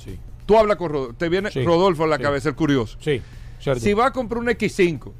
[0.47, 2.23] Tú hablas con Rodolfo, te viene Sí, Rodolfo en la sí.
[2.23, 2.97] cabeza, el curioso.
[3.01, 3.21] Sí,
[3.59, 3.81] cierto.
[3.83, 5.11] Si vas a comprar un X5,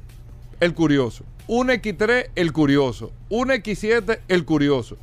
[0.61, 1.25] el curioso.
[1.47, 3.11] Un X3, el curioso.
[3.29, 4.97] Un X7, el curioso.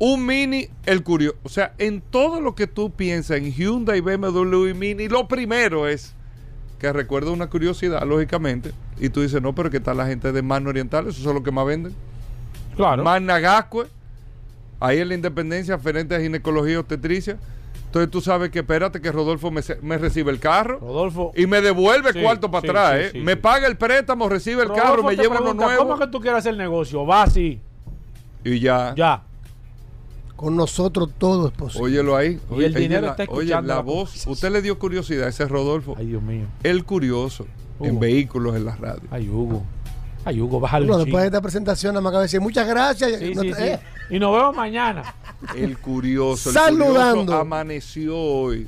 [0.00, 1.36] Un Mini, el curioso.
[1.44, 5.86] O sea, en todo lo que tú piensas en Hyundai, BMW y Mini, lo primero
[5.86, 6.14] es
[6.82, 8.72] que recuerda una curiosidad, lógicamente.
[8.98, 11.06] Y tú dices, no, pero ¿qué tal la gente de Magna Oriental?
[11.06, 11.94] Eso es lo que más venden.
[12.76, 13.04] Claro.
[13.04, 13.86] Magna Gascue,
[14.80, 17.36] ahí en la Independencia, frente a ginecología y obstetricia.
[17.86, 21.32] Entonces tú sabes que espérate que Rodolfo me, me recibe el carro Rodolfo.
[21.36, 23.10] y me devuelve Sí, cuarto para sí, atrás.
[23.12, 23.22] sí, ¿eh?
[23.22, 25.86] me paga el préstamo, recibe el Rodolfo carro, me lleva uno nuevo.
[25.86, 27.06] ¿Cómo que tú quieres hacer negocio?
[27.06, 27.60] Va así.
[28.44, 28.92] Y ya.
[28.96, 29.22] Ya.
[30.42, 31.84] Con nosotros todo es posible.
[31.86, 32.40] Óyelo ahí.
[32.50, 34.26] Y Oye, el dinero la, está oye, escuchando la la voz.
[34.26, 35.94] Usted le dio curiosidad a ese Rodolfo.
[35.96, 36.46] Ay, Dios mío.
[36.64, 37.46] El curioso
[37.80, 39.02] en vehículos en la radio.
[39.12, 39.62] Ay, Hugo.
[40.24, 43.20] Ay, Hugo, bájale Bueno, después de esta presentación, nada más acaba de decir muchas gracias.
[43.20, 43.62] Sí, No sí, te- sí.
[43.62, 45.14] eh, Y nos vemos mañana.
[45.54, 46.48] El curioso.
[46.50, 47.20] El Saludando.
[47.20, 48.66] curioso amaneció hoy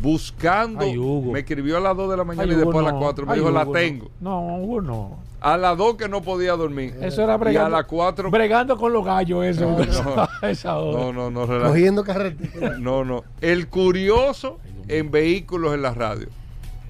[0.00, 0.84] buscando.
[0.84, 1.32] Ay, Hugo.
[1.32, 3.00] Me escribió a las 2 de la mañana Ay, y Hugo, después a las no.
[3.00, 3.26] 4.
[3.26, 4.10] Me Ay, dijo, la tengo.
[4.20, 5.28] No, Hugo, no.
[5.40, 6.96] A las 2 que no podía dormir.
[7.00, 8.30] Eso era Y a bregando, las 4.
[8.30, 9.70] bregando con los gallos, eso.
[9.70, 10.28] No, no.
[10.48, 11.12] esa hora.
[11.12, 11.68] No, no, no.
[11.68, 12.76] Cogiendo carretera.
[12.78, 13.22] No, no.
[13.40, 14.58] El curioso
[14.88, 16.28] en vehículos en la radio.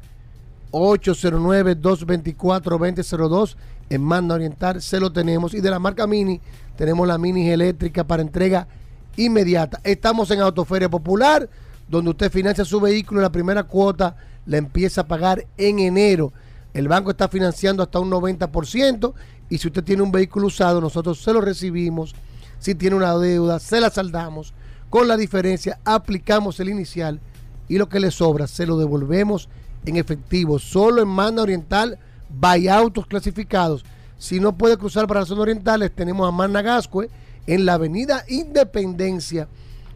[0.72, 3.56] 809-224-2002
[3.90, 5.54] en Manda Oriental, se lo tenemos.
[5.54, 6.42] Y de la marca Mini,
[6.76, 8.68] tenemos la Mini eléctrica para entrega
[9.16, 9.80] inmediata.
[9.84, 11.50] Estamos en Autoferia Popular,
[11.88, 14.16] donde usted financia su vehículo la primera cuota
[14.46, 16.34] la empieza a pagar en enero.
[16.74, 19.14] El banco está financiando hasta un 90%
[19.50, 22.16] y si usted tiene un vehículo usado, nosotros se lo recibimos.
[22.60, 24.54] Si tiene una deuda, se la saldamos.
[24.90, 27.20] Con la diferencia, aplicamos el inicial
[27.68, 29.50] y lo que le sobra se lo devolvemos
[29.86, 30.60] en efectivo.
[30.60, 32.00] Solo en Manda Oriental,
[32.30, 33.86] by autos clasificados.
[34.18, 37.10] Si no puede cruzar para las zonas orientales, tenemos a Managascue
[37.46, 39.48] en la avenida Independencia,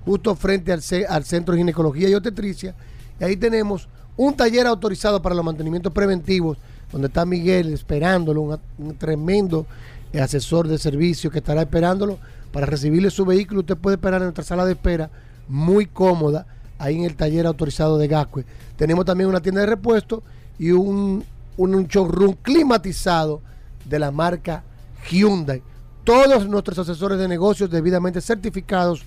[0.05, 2.75] justo frente al, al Centro de Ginecología y Obstetricia.
[3.19, 3.87] Y ahí tenemos
[4.17, 6.57] un taller autorizado para los mantenimientos preventivos,
[6.91, 9.65] donde está Miguel esperándolo, un, un tremendo
[10.11, 12.19] eh, asesor de servicio que estará esperándolo
[12.51, 13.61] para recibirle su vehículo.
[13.61, 15.09] Usted puede esperar en nuestra sala de espera,
[15.47, 16.45] muy cómoda,
[16.77, 18.45] ahí en el taller autorizado de Gascue.
[18.75, 20.23] Tenemos también una tienda de repuesto
[20.59, 21.23] y un,
[21.57, 23.41] un, un showroom climatizado
[23.85, 24.63] de la marca
[25.09, 25.61] Hyundai.
[26.03, 29.05] Todos nuestros asesores de negocios debidamente certificados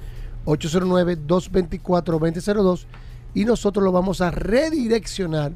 [0.49, 2.87] 809-224-2002,
[3.35, 5.53] y nosotros lo vamos a redireccionar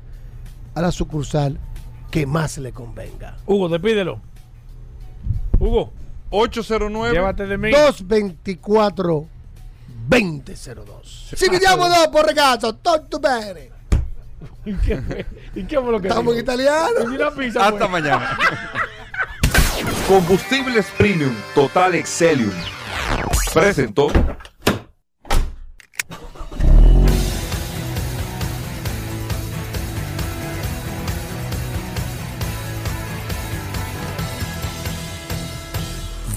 [0.74, 1.58] a la sucursal
[2.10, 3.38] que más le convenga.
[3.46, 4.20] Hugo, despídelo.
[5.58, 5.92] Hugo.
[6.30, 7.70] 809 Llévate de mí.
[7.70, 9.26] 224
[10.08, 11.30] 2002.
[11.36, 13.70] Si vediamo dopo, ragazzo, tutto bene.
[14.64, 16.88] ¿Y qué, ¿Y qué fue lo que Estamos en italiano.
[17.36, 17.90] Pizza, Hasta pues.
[17.90, 18.36] mañana.
[20.08, 22.50] Combustibles Premium Total Excelium
[23.52, 24.08] presentó.